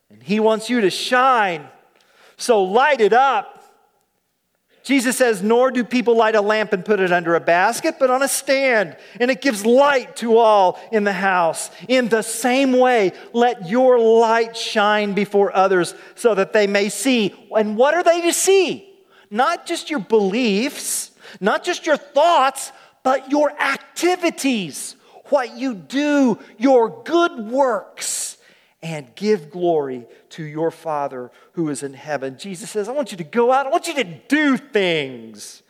And 0.09 0.21
He 0.21 0.39
wants 0.39 0.69
you 0.69 0.81
to 0.81 0.89
shine. 0.89 1.67
So 2.37 2.63
light 2.63 3.01
it 3.01 3.13
up. 3.13 3.59
Jesus 4.83 5.15
says, 5.15 5.41
Nor 5.41 5.71
do 5.71 5.83
people 5.83 6.17
light 6.17 6.35
a 6.35 6.41
lamp 6.41 6.73
and 6.73 6.83
put 6.83 6.99
it 6.99 7.11
under 7.11 7.35
a 7.35 7.39
basket, 7.39 7.95
but 7.99 8.09
on 8.09 8.21
a 8.21 8.27
stand, 8.27 8.97
and 9.19 9.31
it 9.31 9.41
gives 9.41 9.65
light 9.65 10.17
to 10.17 10.37
all 10.37 10.77
in 10.91 11.05
the 11.05 11.13
house. 11.13 11.71
In 11.87 12.09
the 12.09 12.21
same 12.21 12.73
way, 12.73 13.13
let 13.31 13.69
your 13.69 13.97
light 13.97 14.57
shine 14.57 15.13
before 15.13 15.55
others 15.55 15.95
so 16.15 16.35
that 16.35 16.51
they 16.51 16.67
may 16.67 16.89
see. 16.89 17.33
And 17.55 17.77
what 17.77 17.93
are 17.93 18.03
they 18.03 18.21
to 18.21 18.33
see? 18.33 18.92
Not 19.33 19.65
just 19.65 19.89
your 19.89 19.99
beliefs, 19.99 21.11
not 21.41 21.65
just 21.65 21.85
your 21.85 21.97
thoughts, 21.97 22.71
but 23.03 23.29
your 23.31 23.51
activities 23.59 24.95
what 25.33 25.57
you 25.57 25.73
do, 25.73 26.37
your 26.57 27.01
good 27.03 27.49
works, 27.49 28.37
and 28.83 29.07
give 29.15 29.49
glory 29.49 30.05
to 30.29 30.43
your 30.43 30.69
Father 30.69 31.31
who 31.53 31.69
is 31.69 31.81
in 31.81 31.93
heaven. 31.93 32.37
Jesus 32.37 32.69
says, 32.69 32.89
I 32.89 32.91
want 32.91 33.11
you 33.11 33.17
to 33.17 33.23
go 33.23 33.51
out, 33.51 33.65
I 33.65 33.69
want 33.69 33.87
you 33.87 33.95
to 33.95 34.03
do 34.03 34.57
things. 34.57 35.63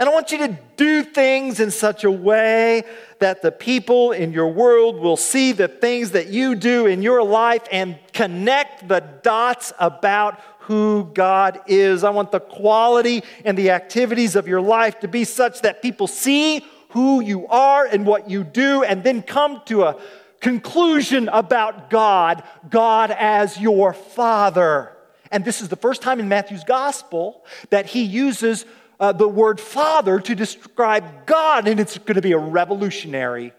And 0.00 0.08
I 0.08 0.12
want 0.12 0.32
you 0.32 0.38
to 0.38 0.58
do 0.76 1.04
things 1.04 1.60
in 1.60 1.70
such 1.70 2.02
a 2.02 2.10
way 2.10 2.82
that 3.20 3.42
the 3.42 3.52
people 3.52 4.10
in 4.10 4.32
your 4.32 4.48
world 4.48 4.98
will 4.98 5.16
see 5.16 5.52
the 5.52 5.68
things 5.68 6.10
that 6.10 6.26
you 6.26 6.56
do 6.56 6.86
in 6.86 7.00
your 7.00 7.22
life 7.22 7.62
and 7.70 7.96
connect 8.12 8.88
the 8.88 8.98
dots 9.22 9.72
about 9.78 10.40
who 10.66 11.10
God 11.14 11.60
is. 11.66 12.04
I 12.04 12.10
want 12.10 12.32
the 12.32 12.40
quality 12.40 13.22
and 13.44 13.56
the 13.56 13.70
activities 13.70 14.36
of 14.36 14.48
your 14.48 14.60
life 14.60 15.00
to 15.00 15.08
be 15.08 15.24
such 15.24 15.62
that 15.62 15.82
people 15.82 16.06
see 16.06 16.64
who 16.90 17.20
you 17.20 17.46
are 17.48 17.84
and 17.84 18.06
what 18.06 18.30
you 18.30 18.44
do, 18.44 18.84
and 18.84 19.02
then 19.02 19.20
come 19.20 19.60
to 19.66 19.82
a 19.82 20.00
conclusion 20.40 21.28
about 21.28 21.90
God, 21.90 22.44
God 22.70 23.10
as 23.10 23.60
your 23.60 23.92
Father. 23.92 24.96
And 25.32 25.44
this 25.44 25.60
is 25.60 25.68
the 25.68 25.76
first 25.76 26.02
time 26.02 26.20
in 26.20 26.28
Matthew's 26.28 26.62
gospel 26.62 27.44
that 27.70 27.86
he 27.86 28.04
uses 28.04 28.64
uh, 29.00 29.10
the 29.10 29.26
word 29.26 29.58
Father 29.58 30.20
to 30.20 30.34
describe 30.36 31.26
God, 31.26 31.66
and 31.66 31.80
it's 31.80 31.98
going 31.98 32.14
to 32.14 32.22
be 32.22 32.32
a 32.32 32.38
revolutionary 32.38 33.52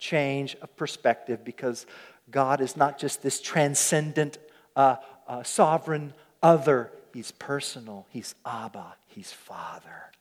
change 0.00 0.56
of 0.62 0.74
perspective 0.76 1.44
because 1.44 1.86
God 2.30 2.60
is 2.60 2.76
not 2.76 2.98
just 2.98 3.22
this 3.22 3.40
transcendent, 3.40 4.38
uh, 4.74 4.96
uh, 5.28 5.42
sovereign 5.42 6.12
other. 6.42 6.90
He's 7.12 7.32
personal. 7.32 8.06
He's 8.10 8.34
Abba. 8.44 8.96
He's 9.06 9.32
Father. 9.32 10.12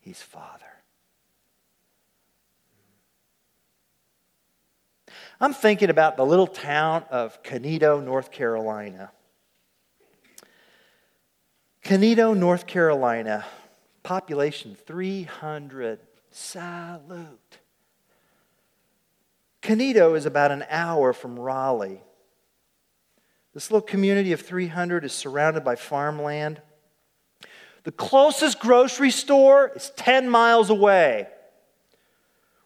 He's 0.00 0.22
Father. 0.22 0.64
I'm 5.40 5.54
thinking 5.54 5.90
about 5.90 6.16
the 6.16 6.26
little 6.26 6.46
town 6.46 7.04
of 7.10 7.42
Conetoe, 7.42 8.04
North 8.04 8.30
Carolina. 8.30 9.10
Conetoe, 11.84 12.36
North 12.36 12.66
Carolina, 12.66 13.46
population 14.02 14.76
300. 14.86 16.00
Salute. 16.30 17.58
Conetoe 19.62 20.16
is 20.16 20.26
about 20.26 20.50
an 20.50 20.64
hour 20.68 21.12
from 21.12 21.38
Raleigh. 21.38 22.02
This 23.58 23.72
little 23.72 23.84
community 23.88 24.30
of 24.30 24.40
300 24.40 25.04
is 25.04 25.12
surrounded 25.12 25.64
by 25.64 25.74
farmland. 25.74 26.62
The 27.82 27.90
closest 27.90 28.60
grocery 28.60 29.10
store 29.10 29.72
is 29.74 29.90
10 29.96 30.28
miles 30.28 30.70
away, 30.70 31.26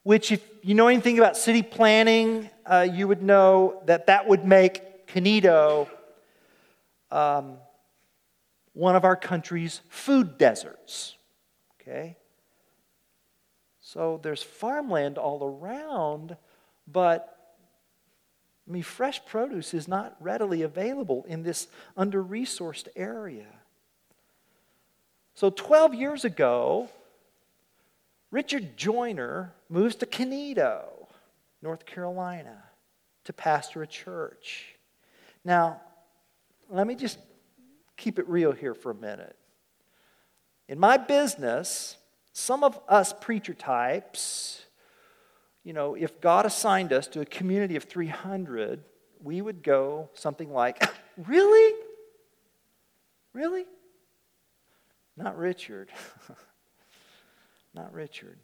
which, 0.02 0.30
if 0.30 0.46
you 0.62 0.74
know 0.74 0.88
anything 0.88 1.18
about 1.18 1.38
city 1.38 1.62
planning, 1.62 2.50
uh, 2.66 2.86
you 2.92 3.08
would 3.08 3.22
know 3.22 3.80
that 3.86 4.08
that 4.08 4.28
would 4.28 4.44
make 4.44 5.06
Conetoe 5.06 5.88
um, 7.10 7.56
one 8.74 8.94
of 8.94 9.06
our 9.06 9.16
country's 9.16 9.80
food 9.88 10.36
deserts. 10.36 11.16
Okay? 11.80 12.18
So 13.80 14.20
there's 14.22 14.42
farmland 14.42 15.16
all 15.16 15.42
around, 15.42 16.36
but 16.86 17.31
I 18.72 18.74
mean, 18.74 18.82
fresh 18.84 19.22
produce 19.26 19.74
is 19.74 19.86
not 19.86 20.16
readily 20.18 20.62
available 20.62 21.26
in 21.28 21.42
this 21.42 21.68
under 21.94 22.24
resourced 22.24 22.88
area. 22.96 23.44
So 25.34 25.50
12 25.50 25.92
years 25.92 26.24
ago, 26.24 26.88
Richard 28.30 28.78
Joyner 28.78 29.52
moves 29.68 29.96
to 29.96 30.06
Conetoe, 30.06 31.06
North 31.60 31.84
Carolina, 31.84 32.62
to 33.24 33.34
pastor 33.34 33.82
a 33.82 33.86
church. 33.86 34.74
Now, 35.44 35.82
let 36.70 36.86
me 36.86 36.94
just 36.94 37.18
keep 37.98 38.18
it 38.18 38.26
real 38.26 38.52
here 38.52 38.72
for 38.72 38.92
a 38.92 38.94
minute. 38.94 39.36
In 40.66 40.78
my 40.78 40.96
business, 40.96 41.98
some 42.32 42.64
of 42.64 42.80
us 42.88 43.12
preacher 43.12 43.52
types, 43.52 44.64
you 45.64 45.72
know, 45.72 45.94
if 45.94 46.20
God 46.20 46.46
assigned 46.46 46.92
us 46.92 47.06
to 47.08 47.20
a 47.20 47.24
community 47.24 47.76
of 47.76 47.84
300, 47.84 48.82
we 49.22 49.40
would 49.40 49.62
go 49.62 50.10
something 50.14 50.52
like, 50.52 50.82
Really? 51.26 51.74
Really? 53.32 53.66
Not 55.16 55.36
Richard. 55.38 55.90
Not 57.74 57.92
Richard. 57.92 58.38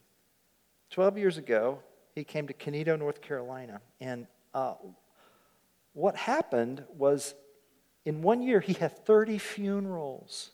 12 0.90 1.18
years 1.18 1.38
ago, 1.38 1.80
he 2.14 2.24
came 2.24 2.46
to 2.46 2.54
Conetoe, 2.54 2.98
North 2.98 3.20
Carolina. 3.20 3.80
And 4.00 4.26
uh, 4.54 4.74
what 5.92 6.16
happened 6.16 6.84
was 6.96 7.34
in 8.04 8.22
one 8.22 8.42
year, 8.42 8.60
he 8.60 8.72
had 8.72 9.04
30 9.04 9.38
funerals. 9.38 10.50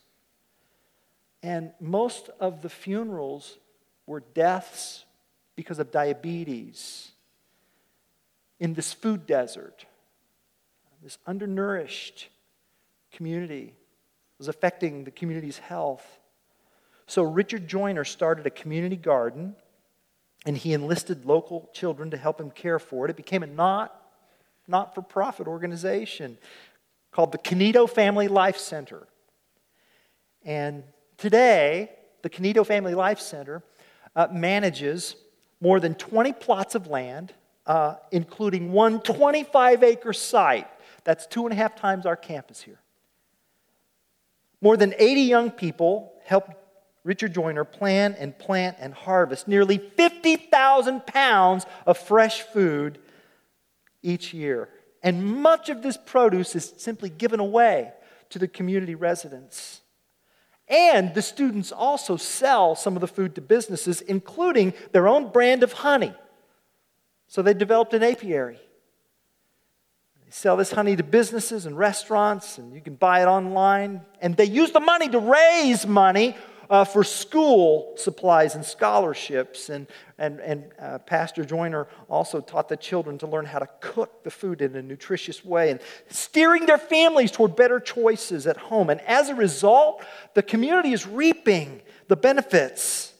And 1.41 1.71
most 1.79 2.29
of 2.39 2.61
the 2.61 2.69
funerals 2.69 3.57
were 4.05 4.19
deaths 4.19 5.04
because 5.55 5.79
of 5.79 5.91
diabetes 5.91 7.11
in 8.59 8.73
this 8.73 8.93
food 8.93 9.25
desert. 9.25 9.85
This 11.01 11.17
undernourished 11.27 12.29
community 13.11 13.75
was 14.37 14.47
affecting 14.47 15.03
the 15.03 15.11
community's 15.11 15.59
health. 15.59 16.19
So 17.07 17.23
Richard 17.23 17.67
Joyner 17.67 18.03
started 18.03 18.45
a 18.45 18.49
community 18.49 18.95
garden 18.95 19.55
and 20.45 20.57
he 20.57 20.73
enlisted 20.73 21.25
local 21.25 21.69
children 21.73 22.11
to 22.11 22.17
help 22.17 22.39
him 22.39 22.51
care 22.51 22.79
for 22.79 23.05
it. 23.05 23.11
It 23.11 23.17
became 23.17 23.43
a 23.43 23.47
not, 23.47 23.95
not 24.67 24.93
for 24.93 25.01
profit 25.01 25.47
organization 25.47 26.37
called 27.11 27.31
the 27.31 27.37
Conetoe 27.37 27.89
Family 27.89 28.27
Life 28.27 28.57
Center. 28.57 29.07
And 30.43 30.83
today, 31.17 31.91
the 32.21 32.29
Conetoe 32.29 32.65
Family 32.65 32.93
Life 32.93 33.19
Center 33.19 33.63
uh, 34.15 34.27
manages 34.31 35.15
more 35.61 35.79
than 35.79 35.95
20 35.95 36.33
plots 36.33 36.75
of 36.75 36.87
land, 36.87 37.33
uh, 37.65 37.95
including 38.11 38.71
one 38.71 39.01
25 39.01 39.83
acre 39.83 40.13
site. 40.13 40.67
That's 41.03 41.25
two 41.27 41.45
and 41.45 41.53
a 41.53 41.55
half 41.55 41.75
times 41.75 42.05
our 42.05 42.15
campus 42.15 42.61
here. 42.61 42.79
More 44.61 44.77
than 44.77 44.93
80 44.97 45.21
young 45.21 45.51
people 45.51 46.13
help 46.23 46.49
Richard 47.03 47.33
Joyner 47.33 47.63
plan 47.63 48.15
and 48.17 48.37
plant 48.37 48.77
and 48.79 48.93
harvest 48.93 49.47
nearly 49.47 49.77
50,000 49.77 51.05
pounds 51.05 51.65
of 51.85 51.97
fresh 51.97 52.41
food 52.41 52.97
each 54.01 54.33
year. 54.33 54.69
And 55.03 55.23
much 55.23 55.69
of 55.69 55.83
this 55.83 55.97
produce 56.03 56.55
is 56.55 56.73
simply 56.77 57.09
given 57.09 57.39
away 57.39 57.93
to 58.31 58.39
the 58.39 58.47
community 58.47 58.95
residents. 58.95 59.81
And 60.67 61.13
the 61.13 61.21
students 61.21 61.71
also 61.71 62.17
sell 62.17 62.75
some 62.75 62.95
of 62.95 63.01
the 63.01 63.07
food 63.07 63.35
to 63.35 63.41
businesses, 63.41 64.01
including 64.01 64.73
their 64.91 65.07
own 65.07 65.31
brand 65.31 65.61
of 65.61 65.73
honey. 65.73 66.13
So 67.27 67.41
they 67.41 67.53
developed 67.53 67.93
an 67.93 68.01
apiary. 68.01 68.59
They 70.23 70.31
sell 70.31 70.57
this 70.57 70.71
honey 70.71 70.95
to 70.95 71.03
businesses 71.03 71.67
and 71.67 71.77
restaurants, 71.77 72.57
and 72.57 72.73
you 72.73 72.81
can 72.81 72.95
buy 72.95 73.21
it 73.21 73.27
online. 73.27 74.01
And 74.21 74.35
they 74.35 74.45
use 74.45 74.71
the 74.71 74.79
money 74.79 75.07
to 75.09 75.19
raise 75.19 75.85
money 75.85 76.35
uh, 76.69 76.83
for 76.83 77.03
school 77.03 77.93
supplies 77.97 78.55
and 78.55 78.65
scholarships. 78.65 79.69
And, 79.69 79.87
and, 80.17 80.39
and 80.39 80.65
uh, 80.79 80.99
Pastor 80.99 81.45
Joyner 81.45 81.87
also 82.09 82.41
taught 82.41 82.69
the 82.69 82.77
children 82.77 83.17
to 83.19 83.27
learn 83.27 83.45
how 83.45 83.59
to 83.59 83.69
cook 83.79 84.23
the 84.23 84.31
food 84.31 84.61
in 84.61 84.75
a 84.75 84.81
nutritious 84.81 85.43
way 85.43 85.71
and 85.71 85.79
steering 86.09 86.65
their 86.65 86.77
families 86.77 87.31
toward 87.31 87.55
better 87.55 87.79
choices 87.79 88.47
at 88.47 88.57
home. 88.57 88.89
And 88.89 89.01
as 89.01 89.29
a 89.29 89.35
result, 89.35 90.03
the 90.33 90.43
community 90.43 90.93
is 90.93 91.05
reaping 91.05 91.81
the 92.07 92.15
benefits 92.15 93.13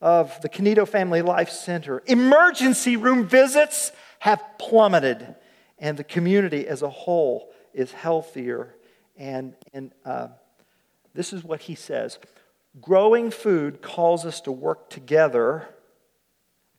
of 0.00 0.40
the 0.42 0.48
Conetoe 0.48 0.86
Family 0.86 1.22
Life 1.22 1.50
Center. 1.50 2.02
Emergency 2.06 2.96
room 2.96 3.26
visits 3.26 3.92
have 4.20 4.42
plummeted, 4.58 5.34
and 5.78 5.96
the 5.96 6.04
community 6.04 6.66
as 6.66 6.82
a 6.82 6.88
whole 6.88 7.52
is 7.74 7.92
healthier. 7.92 8.74
And, 9.16 9.54
and 9.72 9.92
uh, 10.04 10.28
this 11.14 11.32
is 11.32 11.42
what 11.42 11.62
he 11.62 11.74
says 11.74 12.18
Growing 12.80 13.30
food 13.30 13.82
calls 13.82 14.24
us 14.24 14.40
to 14.42 14.52
work 14.52 14.90
together 14.90 15.68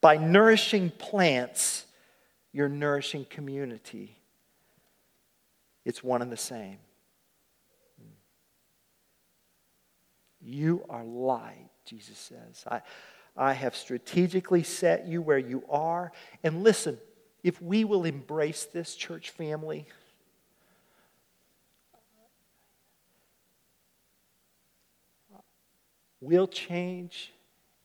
by 0.02 0.18
nourishing 0.18 0.92
plants, 0.92 1.86
you're 2.52 2.70
nourishing 2.70 3.26
community. 3.26 4.18
It's 5.84 6.04
one 6.04 6.22
and 6.22 6.32
the 6.32 6.38
same. 6.38 6.78
You 10.42 10.86
are 10.90 11.04
light, 11.04 11.70
Jesus 11.86 12.18
says. 12.18 12.64
I, 12.70 12.82
I 13.36 13.54
have 13.54 13.76
strategically 13.76 14.64
set 14.64 15.08
you 15.08 15.22
where 15.22 15.38
you 15.38 15.64
are. 15.70 16.12
And 16.44 16.64
listen, 16.64 16.98
if 17.44 17.62
we 17.62 17.84
will 17.84 18.06
embrace 18.06 18.66
this 18.66 18.96
church 18.96 19.32
family, 19.32 19.86
will 26.22 26.48
change 26.48 27.32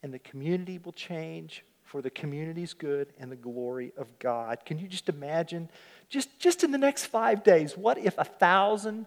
and 0.02 0.12
the 0.12 0.18
community 0.18 0.78
will 0.78 0.92
change 0.92 1.64
for 1.82 2.02
the 2.02 2.10
community's 2.10 2.74
good 2.74 3.12
and 3.18 3.30
the 3.30 3.36
glory 3.36 3.92
of 3.96 4.18
God. 4.18 4.64
Can 4.64 4.78
you 4.78 4.88
just 4.88 5.08
imagine, 5.08 5.68
just, 6.08 6.38
just 6.38 6.64
in 6.64 6.72
the 6.72 6.78
next 6.78 7.06
five 7.06 7.44
days, 7.44 7.76
what 7.76 7.98
if 7.98 8.18
a 8.18 8.24
thousand 8.24 9.06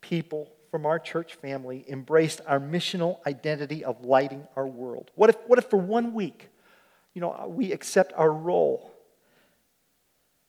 people 0.00 0.52
from 0.70 0.84
our 0.84 0.98
church 0.98 1.34
family 1.34 1.84
embraced 1.88 2.40
our 2.46 2.60
missional 2.60 3.24
identity 3.26 3.84
of 3.84 4.04
lighting 4.04 4.46
our 4.54 4.66
world? 4.66 5.10
What 5.14 5.30
if, 5.30 5.36
what 5.46 5.58
if 5.58 5.70
for 5.70 5.78
one 5.78 6.12
week, 6.12 6.50
you 7.14 7.20
know, 7.20 7.46
we 7.48 7.72
accept 7.72 8.12
our 8.14 8.30
role? 8.30 8.92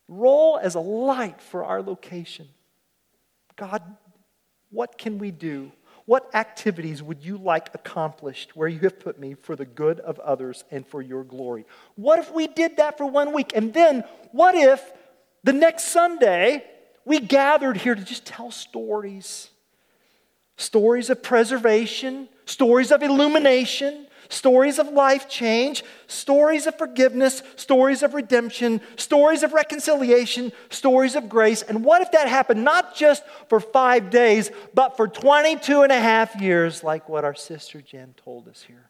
Role 0.09 0.59
as 0.61 0.75
a 0.75 0.79
light 0.79 1.41
for 1.41 1.63
our 1.63 1.81
location. 1.81 2.49
God, 3.55 3.81
what 4.69 4.97
can 4.97 5.17
we 5.17 5.31
do 5.31 5.71
what 6.07 6.33
activities 6.33 7.03
would 7.03 7.23
you 7.23 7.37
like 7.37 7.69
accomplished 7.73 8.55
where 8.55 8.69
you 8.69 8.79
have 8.79 8.97
put 8.97 9.19
me 9.19 9.33
for 9.33 9.57
the 9.57 9.65
good 9.65 9.99
of 9.99 10.17
others 10.19 10.63
and 10.71 10.87
for 10.87 11.01
your 11.01 11.25
glory? 11.25 11.65
What 11.95 12.17
if 12.19 12.31
we 12.33 12.47
did 12.47 12.77
that 12.77 12.97
for 12.97 13.05
one 13.05 13.33
week? 13.33 13.51
And 13.53 13.73
then 13.73 14.05
what 14.31 14.55
if 14.55 14.81
the 15.43 15.51
next 15.51 15.89
Sunday 15.89 16.63
we 17.03 17.19
gathered 17.19 17.75
here 17.75 17.93
to 17.93 18.01
just 18.01 18.25
tell 18.25 18.51
stories? 18.51 19.49
Stories 20.55 21.09
of 21.09 21.21
preservation, 21.21 22.29
stories 22.45 22.93
of 22.93 23.03
illumination, 23.03 24.06
stories 24.29 24.79
of 24.79 24.89
life 24.89 25.29
change, 25.29 25.83
stories 26.07 26.67
of 26.67 26.77
forgiveness, 26.77 27.43
stories 27.55 28.03
of 28.03 28.13
redemption, 28.13 28.81
stories 28.95 29.43
of 29.43 29.53
reconciliation, 29.53 30.51
stories 30.69 31.15
of 31.15 31.29
grace. 31.29 31.61
And 31.61 31.83
what 31.83 32.01
if 32.01 32.11
that 32.11 32.27
happened 32.27 32.63
not 32.63 32.95
just 32.95 33.23
for 33.49 33.59
five 33.59 34.09
days, 34.09 34.51
but 34.73 34.97
for 34.97 35.07
22 35.07 35.83
and 35.83 35.91
a 35.91 35.99
half 35.99 36.39
years, 36.41 36.83
like 36.83 37.09
what 37.09 37.25
our 37.25 37.35
sister 37.35 37.81
Jen 37.81 38.13
told 38.17 38.47
us 38.47 38.63
here? 38.63 38.89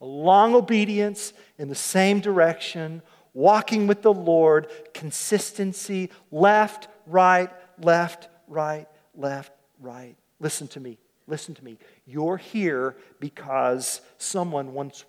A 0.00 0.06
long 0.06 0.54
obedience 0.54 1.32
in 1.58 1.68
the 1.68 1.74
same 1.74 2.20
direction, 2.20 3.02
walking 3.34 3.86
with 3.86 4.02
the 4.02 4.12
Lord, 4.12 4.68
consistency, 4.92 6.10
left, 6.30 6.88
right, 7.06 7.50
left, 7.80 8.28
right, 8.48 8.88
left, 9.14 9.52
right. 9.80 10.16
Listen 10.40 10.66
to 10.68 10.80
me. 10.80 10.98
Listen 11.26 11.54
to 11.54 11.64
me. 11.64 11.78
You're 12.06 12.36
here 12.36 12.96
because 13.20 14.00
someone 14.18 14.72
once 14.74 15.04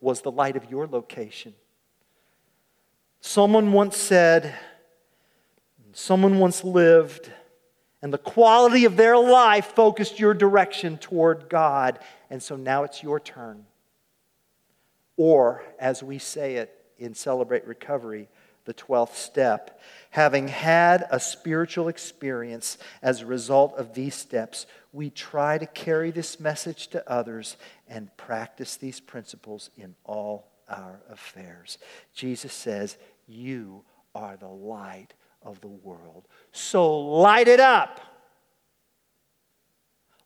was 0.00 0.20
the 0.20 0.30
light 0.30 0.56
of 0.56 0.70
your 0.70 0.86
location. 0.86 1.54
Someone 3.20 3.72
once 3.72 3.96
said, 3.96 4.54
someone 5.92 6.38
once 6.38 6.62
lived, 6.62 7.30
and 8.02 8.12
the 8.12 8.18
quality 8.18 8.84
of 8.84 8.96
their 8.96 9.18
life 9.18 9.66
focused 9.74 10.20
your 10.20 10.34
direction 10.34 10.98
toward 10.98 11.48
God. 11.48 11.98
And 12.30 12.40
so 12.42 12.54
now 12.54 12.84
it's 12.84 13.02
your 13.02 13.18
turn. 13.18 13.66
Or, 15.16 15.64
as 15.80 16.02
we 16.02 16.18
say 16.18 16.56
it 16.56 16.72
in 16.98 17.14
Celebrate 17.14 17.66
Recovery, 17.66 18.28
the 18.66 18.74
12th 18.74 19.14
step. 19.14 19.80
Having 20.10 20.48
had 20.48 21.06
a 21.10 21.18
spiritual 21.18 21.88
experience 21.88 22.76
as 23.02 23.20
a 23.20 23.26
result 23.26 23.74
of 23.76 23.94
these 23.94 24.14
steps, 24.14 24.66
we 24.92 25.10
try 25.10 25.56
to 25.56 25.66
carry 25.66 26.10
this 26.10 26.38
message 26.38 26.88
to 26.88 27.10
others 27.10 27.56
and 27.88 28.14
practice 28.16 28.76
these 28.76 29.00
principles 29.00 29.70
in 29.76 29.94
all 30.04 30.48
our 30.68 31.00
affairs. 31.10 31.78
Jesus 32.14 32.52
says, 32.52 32.96
You 33.26 33.84
are 34.14 34.36
the 34.36 34.48
light 34.48 35.14
of 35.42 35.60
the 35.60 35.68
world. 35.68 36.26
So 36.52 36.98
light 37.00 37.48
it 37.48 37.60
up. 37.60 38.00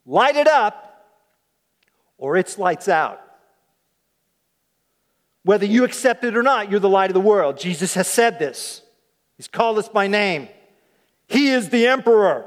Light 0.07 0.37
it 0.37 0.49
up, 0.49 1.07
or 2.17 2.37
it's 2.37 2.59
lights 2.59 2.89
out. 2.89 3.21
Whether 5.43 5.67
you 5.67 5.85
accept 5.85 6.25
it 6.25 6.37
or 6.37 6.43
not, 6.43 6.71
you're 6.71 6.81
the 6.81 6.89
light 6.89 7.11
of 7.11 7.15
the 7.15 7.21
world. 7.21 7.59
Jesus 7.59 7.95
has 7.95 8.07
said 8.07 8.39
this. 8.39 8.83
He's 9.37 9.49
called 9.49 9.79
us 9.79 9.89
by 9.89 10.07
name. 10.07 10.49
He 11.27 11.51
is 11.51 11.71
the 11.71 11.87
emperor. 11.87 12.45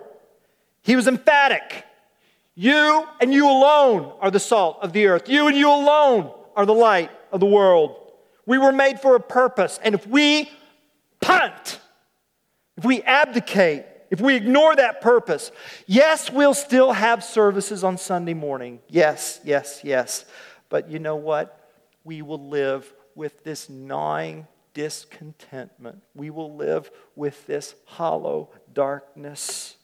He 0.84 0.95
was 0.95 1.08
emphatic. 1.08 1.86
You 2.56 3.08
and 3.19 3.34
you 3.34 3.49
alone 3.49 4.13
are 4.19 4.29
the 4.29 4.39
salt 4.39 4.77
of 4.82 4.93
the 4.93 5.08
earth. 5.08 5.27
You 5.27 5.47
and 5.47 5.58
you 5.58 5.69
alone 5.69 6.32
are 6.56 6.65
the 6.65 6.73
light 6.73 7.10
of 7.32 7.39
the 7.39 7.45
world. 7.47 7.95
We 8.45 8.58
were 8.58 8.71
made 8.71 8.99
for 8.99 9.15
a 9.15 9.19
purpose. 9.19 9.79
And 9.84 9.95
if 9.95 10.06
we 10.06 10.51
punt, 11.19 11.79
if 12.77 12.86
we 12.86 13.01
abdicate, 13.01 13.86
if 14.12 14.21
we 14.21 14.36
ignore 14.36 14.75
that 14.75 15.01
purpose, 15.01 15.51
yes, 15.88 16.29
we'll 16.29 16.53
still 16.53 16.91
have 16.91 17.23
services 17.23 17.84
on 17.84 17.97
Sunday 17.97 18.36
morning. 18.36 18.79
Yes, 18.88 19.39
yes, 19.43 19.79
yes. 19.84 20.25
But 20.69 20.91
you 20.91 20.99
know 20.99 21.15
what? 21.15 21.62
We 22.04 22.22
will 22.22 22.50
live 22.50 22.94
with 23.16 23.44
this 23.44 23.70
gnawing 23.70 24.48
discontentment. 24.74 26.02
We 26.16 26.30
will 26.30 26.56
live 26.56 26.92
with 27.16 27.46
this 27.48 27.76
hollow 27.86 28.50
darkness 28.74 29.78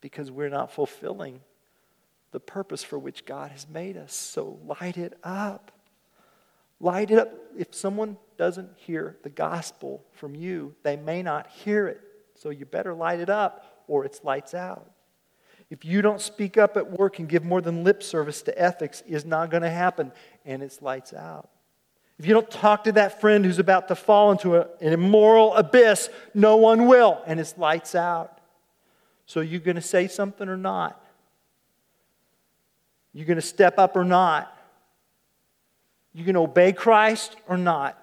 because 0.00 0.30
we're 0.30 0.48
not 0.48 0.72
fulfilling 0.72 1.40
the 2.32 2.40
purpose 2.40 2.82
for 2.82 2.98
which 2.98 3.24
God 3.24 3.50
has 3.50 3.68
made 3.68 3.96
us. 3.96 4.14
So 4.14 4.58
light 4.80 4.96
it 4.96 5.18
up. 5.22 5.72
Light 6.80 7.10
it 7.10 7.18
up. 7.18 7.32
If 7.58 7.74
someone 7.74 8.16
doesn't 8.38 8.70
hear 8.76 9.18
the 9.22 9.28
gospel 9.28 10.04
from 10.12 10.34
you, 10.34 10.74
they 10.82 10.96
may 10.96 11.22
not 11.22 11.48
hear 11.48 11.86
it. 11.88 12.00
So 12.34 12.48
you 12.50 12.64
better 12.64 12.94
light 12.94 13.20
it 13.20 13.28
up 13.28 13.84
or 13.86 14.04
it's 14.06 14.24
lights 14.24 14.54
out. 14.54 14.90
If 15.70 15.84
you 15.84 16.02
don't 16.02 16.20
speak 16.20 16.58
up 16.58 16.76
at 16.76 16.90
work 16.90 17.20
and 17.20 17.28
give 17.28 17.44
more 17.44 17.60
than 17.60 17.84
lip 17.84 18.02
service 18.02 18.42
to 18.42 18.60
ethics, 18.60 19.02
is 19.06 19.24
not 19.24 19.50
going 19.50 19.62
to 19.62 19.70
happen, 19.70 20.10
and 20.44 20.62
it's 20.62 20.82
lights 20.82 21.14
out. 21.14 21.48
If 22.18 22.26
you 22.26 22.34
don't 22.34 22.50
talk 22.50 22.84
to 22.84 22.92
that 22.92 23.20
friend 23.20 23.44
who's 23.44 23.60
about 23.60 23.88
to 23.88 23.94
fall 23.94 24.32
into 24.32 24.56
a, 24.56 24.66
an 24.80 24.92
immoral 24.92 25.54
abyss, 25.54 26.10
no 26.34 26.56
one 26.56 26.86
will, 26.86 27.22
and 27.24 27.38
it's 27.38 27.56
lights 27.56 27.94
out. 27.94 28.40
So, 29.26 29.40
you 29.40 29.60
going 29.60 29.76
to 29.76 29.80
say 29.80 30.08
something 30.08 30.48
or 30.48 30.56
not? 30.56 31.00
You're 33.12 33.26
going 33.26 33.36
to 33.36 33.42
step 33.42 33.78
up 33.78 33.96
or 33.96 34.04
not? 34.04 34.54
You're 36.12 36.26
going 36.26 36.34
to 36.34 36.42
obey 36.42 36.72
Christ 36.72 37.36
or 37.48 37.56
not? 37.56 37.96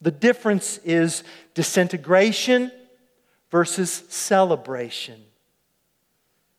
The 0.00 0.12
difference 0.12 0.78
is 0.78 1.24
disintegration 1.54 2.72
versus 3.50 4.04
celebration. 4.08 5.22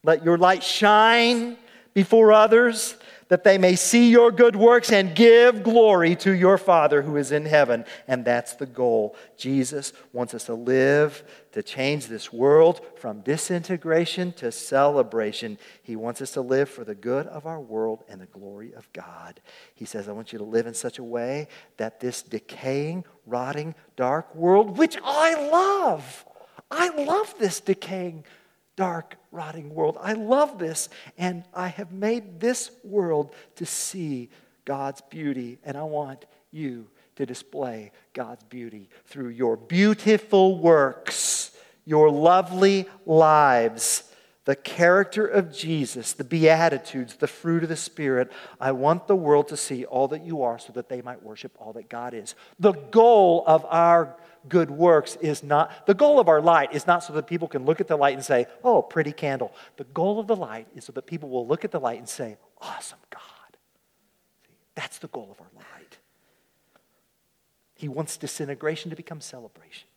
Let 0.03 0.23
your 0.23 0.37
light 0.37 0.63
shine 0.63 1.57
before 1.93 2.33
others 2.33 2.97
that 3.29 3.43
they 3.43 3.57
may 3.57 3.75
see 3.75 4.11
your 4.11 4.31
good 4.31 4.55
works 4.55 4.91
and 4.91 5.15
give 5.15 5.63
glory 5.63 6.15
to 6.17 6.31
your 6.31 6.57
Father 6.57 7.01
who 7.01 7.17
is 7.17 7.31
in 7.31 7.45
heaven. 7.45 7.85
And 8.07 8.23
that's 8.23 8.53
the 8.53 8.65
goal. 8.67 9.15
Jesus 9.37 9.93
wants 10.11 10.33
us 10.33 10.43
to 10.45 10.53
live 10.53 11.23
to 11.53 11.63
change 11.63 12.07
this 12.07 12.31
world 12.31 12.81
from 12.97 13.21
disintegration 13.21 14.33
to 14.33 14.51
celebration. 14.51 15.57
He 15.81 15.95
wants 15.95 16.21
us 16.21 16.31
to 16.33 16.41
live 16.41 16.69
for 16.69 16.83
the 16.83 16.93
good 16.93 17.25
of 17.27 17.47
our 17.47 17.59
world 17.59 18.03
and 18.07 18.21
the 18.21 18.27
glory 18.27 18.73
of 18.73 18.91
God. 18.93 19.39
He 19.73 19.85
says, 19.85 20.07
I 20.07 20.11
want 20.11 20.31
you 20.31 20.37
to 20.37 20.45
live 20.45 20.67
in 20.67 20.73
such 20.73 20.99
a 20.99 21.03
way 21.03 21.47
that 21.77 21.99
this 21.99 22.21
decaying, 22.21 23.03
rotting, 23.25 23.73
dark 23.95 24.35
world, 24.35 24.77
which 24.77 24.97
I 25.03 25.49
love, 25.49 26.25
I 26.69 26.89
love 27.03 27.33
this 27.39 27.59
decaying, 27.61 28.25
dark, 28.75 29.15
rotting 29.31 29.73
world. 29.73 29.97
I 30.01 30.13
love 30.13 30.59
this, 30.59 30.89
and 31.17 31.43
I 31.53 31.67
have 31.67 31.91
made 31.91 32.39
this 32.39 32.71
world 32.83 33.33
to 33.55 33.65
see 33.65 34.29
God's 34.65 35.01
beauty, 35.09 35.59
and 35.63 35.77
I 35.77 35.83
want 35.83 36.25
you 36.51 36.87
to 37.15 37.25
display 37.25 37.91
God's 38.13 38.43
beauty 38.45 38.89
through 39.05 39.29
your 39.29 39.55
beautiful 39.55 40.57
works, 40.57 41.51
your 41.85 42.09
lovely 42.09 42.87
lives, 43.05 44.03
the 44.45 44.55
character 44.55 45.25
of 45.25 45.53
Jesus, 45.53 46.13
the 46.13 46.23
Beatitudes, 46.23 47.15
the 47.15 47.27
fruit 47.27 47.63
of 47.63 47.69
the 47.69 47.75
Spirit. 47.75 48.31
I 48.59 48.71
want 48.73 49.07
the 49.07 49.15
world 49.15 49.47
to 49.49 49.57
see 49.57 49.85
all 49.85 50.07
that 50.09 50.25
you 50.25 50.41
are 50.41 50.59
so 50.59 50.73
that 50.73 50.89
they 50.89 51.01
might 51.01 51.23
worship 51.23 51.55
all 51.59 51.73
that 51.73 51.89
God 51.89 52.13
is. 52.13 52.35
The 52.59 52.73
goal 52.73 53.43
of 53.47 53.65
our 53.69 54.17
good 54.49 54.69
works 54.69 55.15
is 55.21 55.43
not, 55.43 55.85
the 55.85 55.93
goal 55.93 56.19
of 56.19 56.27
our 56.27 56.41
light 56.41 56.73
is 56.73 56.87
not 56.87 57.03
so 57.03 57.13
that 57.13 57.27
people 57.27 57.47
can 57.47 57.65
look 57.65 57.81
at 57.81 57.87
the 57.87 57.95
light 57.95 58.15
and 58.15 58.23
say, 58.23 58.47
oh, 58.63 58.81
pretty 58.81 59.11
candle. 59.11 59.53
The 59.77 59.85
goal 59.85 60.19
of 60.19 60.27
the 60.27 60.35
light 60.35 60.67
is 60.75 60.85
so 60.85 60.93
that 60.93 61.05
people 61.05 61.29
will 61.29 61.47
look 61.47 61.63
at 61.63 61.71
the 61.71 61.79
light 61.79 61.99
and 61.99 62.07
say, 62.07 62.37
awesome 62.61 62.99
God. 63.09 63.21
That's 64.75 64.97
the 64.99 65.07
goal 65.07 65.29
of 65.31 65.39
our 65.39 65.51
light. 65.55 65.97
He 67.75 67.87
wants 67.87 68.17
disintegration 68.17 68.89
to 68.89 68.95
become 68.95 69.21
celebration. 69.21 69.87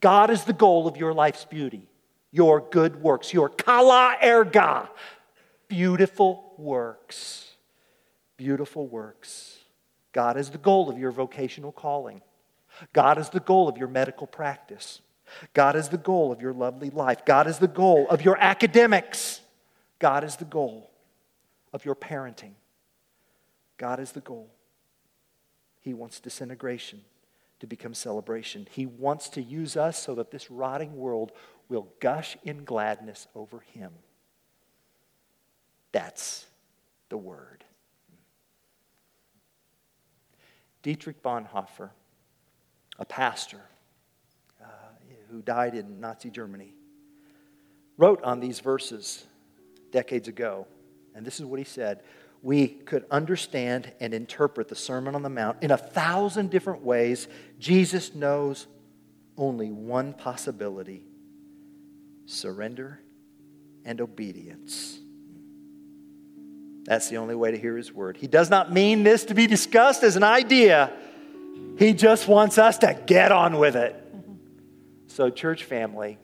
God 0.00 0.30
is 0.30 0.44
the 0.44 0.52
goal 0.52 0.86
of 0.86 0.96
your 0.96 1.14
life's 1.14 1.44
beauty, 1.44 1.88
your 2.30 2.60
good 2.60 3.00
works, 3.00 3.32
your 3.32 3.48
kala 3.48 4.16
erga, 4.22 4.88
beautiful 5.68 6.52
works. 6.58 7.52
Beautiful 8.36 8.86
works. 8.86 9.58
God 10.14 10.38
is 10.38 10.50
the 10.50 10.58
goal 10.58 10.88
of 10.88 10.96
your 10.96 11.10
vocational 11.10 11.72
calling. 11.72 12.22
God 12.92 13.18
is 13.18 13.28
the 13.28 13.40
goal 13.40 13.68
of 13.68 13.76
your 13.76 13.88
medical 13.88 14.26
practice. 14.26 15.02
God 15.52 15.74
is 15.74 15.88
the 15.88 15.98
goal 15.98 16.30
of 16.32 16.40
your 16.40 16.52
lovely 16.52 16.88
life. 16.90 17.24
God 17.26 17.48
is 17.48 17.58
the 17.58 17.68
goal 17.68 18.06
of 18.08 18.24
your 18.24 18.36
academics. 18.38 19.40
God 19.98 20.22
is 20.22 20.36
the 20.36 20.44
goal 20.44 20.90
of 21.72 21.84
your 21.84 21.96
parenting. 21.96 22.52
God 23.76 23.98
is 23.98 24.12
the 24.12 24.20
goal. 24.20 24.48
He 25.80 25.92
wants 25.92 26.20
disintegration 26.20 27.00
to 27.58 27.66
become 27.66 27.92
celebration. 27.92 28.68
He 28.70 28.86
wants 28.86 29.28
to 29.30 29.42
use 29.42 29.76
us 29.76 30.00
so 30.00 30.14
that 30.14 30.30
this 30.30 30.48
rotting 30.48 30.96
world 30.96 31.32
will 31.68 31.88
gush 31.98 32.36
in 32.44 32.64
gladness 32.64 33.26
over 33.34 33.60
Him. 33.72 33.90
That's 35.90 36.46
the 37.08 37.18
word. 37.18 37.64
Dietrich 40.84 41.22
Bonhoeffer, 41.22 41.90
a 42.98 43.04
pastor 43.06 43.62
uh, 44.62 44.66
who 45.30 45.40
died 45.40 45.74
in 45.74 45.98
Nazi 45.98 46.30
Germany, 46.30 46.74
wrote 47.96 48.22
on 48.22 48.38
these 48.38 48.60
verses 48.60 49.24
decades 49.90 50.28
ago. 50.28 50.66
And 51.14 51.24
this 51.26 51.40
is 51.40 51.46
what 51.46 51.58
he 51.58 51.64
said 51.64 52.02
We 52.42 52.68
could 52.68 53.06
understand 53.10 53.92
and 53.98 54.12
interpret 54.12 54.68
the 54.68 54.76
Sermon 54.76 55.14
on 55.14 55.22
the 55.22 55.30
Mount 55.30 55.62
in 55.62 55.70
a 55.70 55.78
thousand 55.78 56.50
different 56.50 56.82
ways. 56.82 57.28
Jesus 57.58 58.14
knows 58.14 58.66
only 59.38 59.70
one 59.72 60.12
possibility 60.12 61.02
surrender 62.26 63.00
and 63.86 64.02
obedience. 64.02 64.98
That's 66.84 67.08
the 67.08 67.16
only 67.16 67.34
way 67.34 67.50
to 67.50 67.58
hear 67.58 67.76
his 67.76 67.92
word. 67.92 68.16
He 68.16 68.26
does 68.26 68.50
not 68.50 68.72
mean 68.72 69.02
this 69.02 69.24
to 69.26 69.34
be 69.34 69.46
discussed 69.46 70.02
as 70.02 70.16
an 70.16 70.22
idea. 70.22 70.92
He 71.78 71.92
just 71.92 72.28
wants 72.28 72.58
us 72.58 72.78
to 72.78 72.98
get 73.06 73.32
on 73.32 73.58
with 73.58 73.74
it. 73.74 74.00
So, 75.06 75.30
church 75.30 75.64
family, 75.64 76.18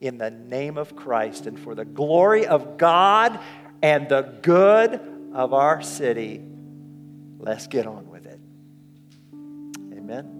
in 0.00 0.16
the 0.16 0.30
name 0.30 0.78
of 0.78 0.96
Christ 0.96 1.46
and 1.46 1.58
for 1.58 1.74
the 1.74 1.84
glory 1.84 2.46
of 2.46 2.78
God 2.78 3.38
and 3.82 4.08
the 4.08 4.22
good 4.42 5.00
of 5.34 5.52
our 5.52 5.82
city, 5.82 6.42
let's 7.38 7.66
get 7.66 7.86
on 7.86 8.08
with 8.08 8.26
it. 8.26 8.40
Amen. 9.96 10.39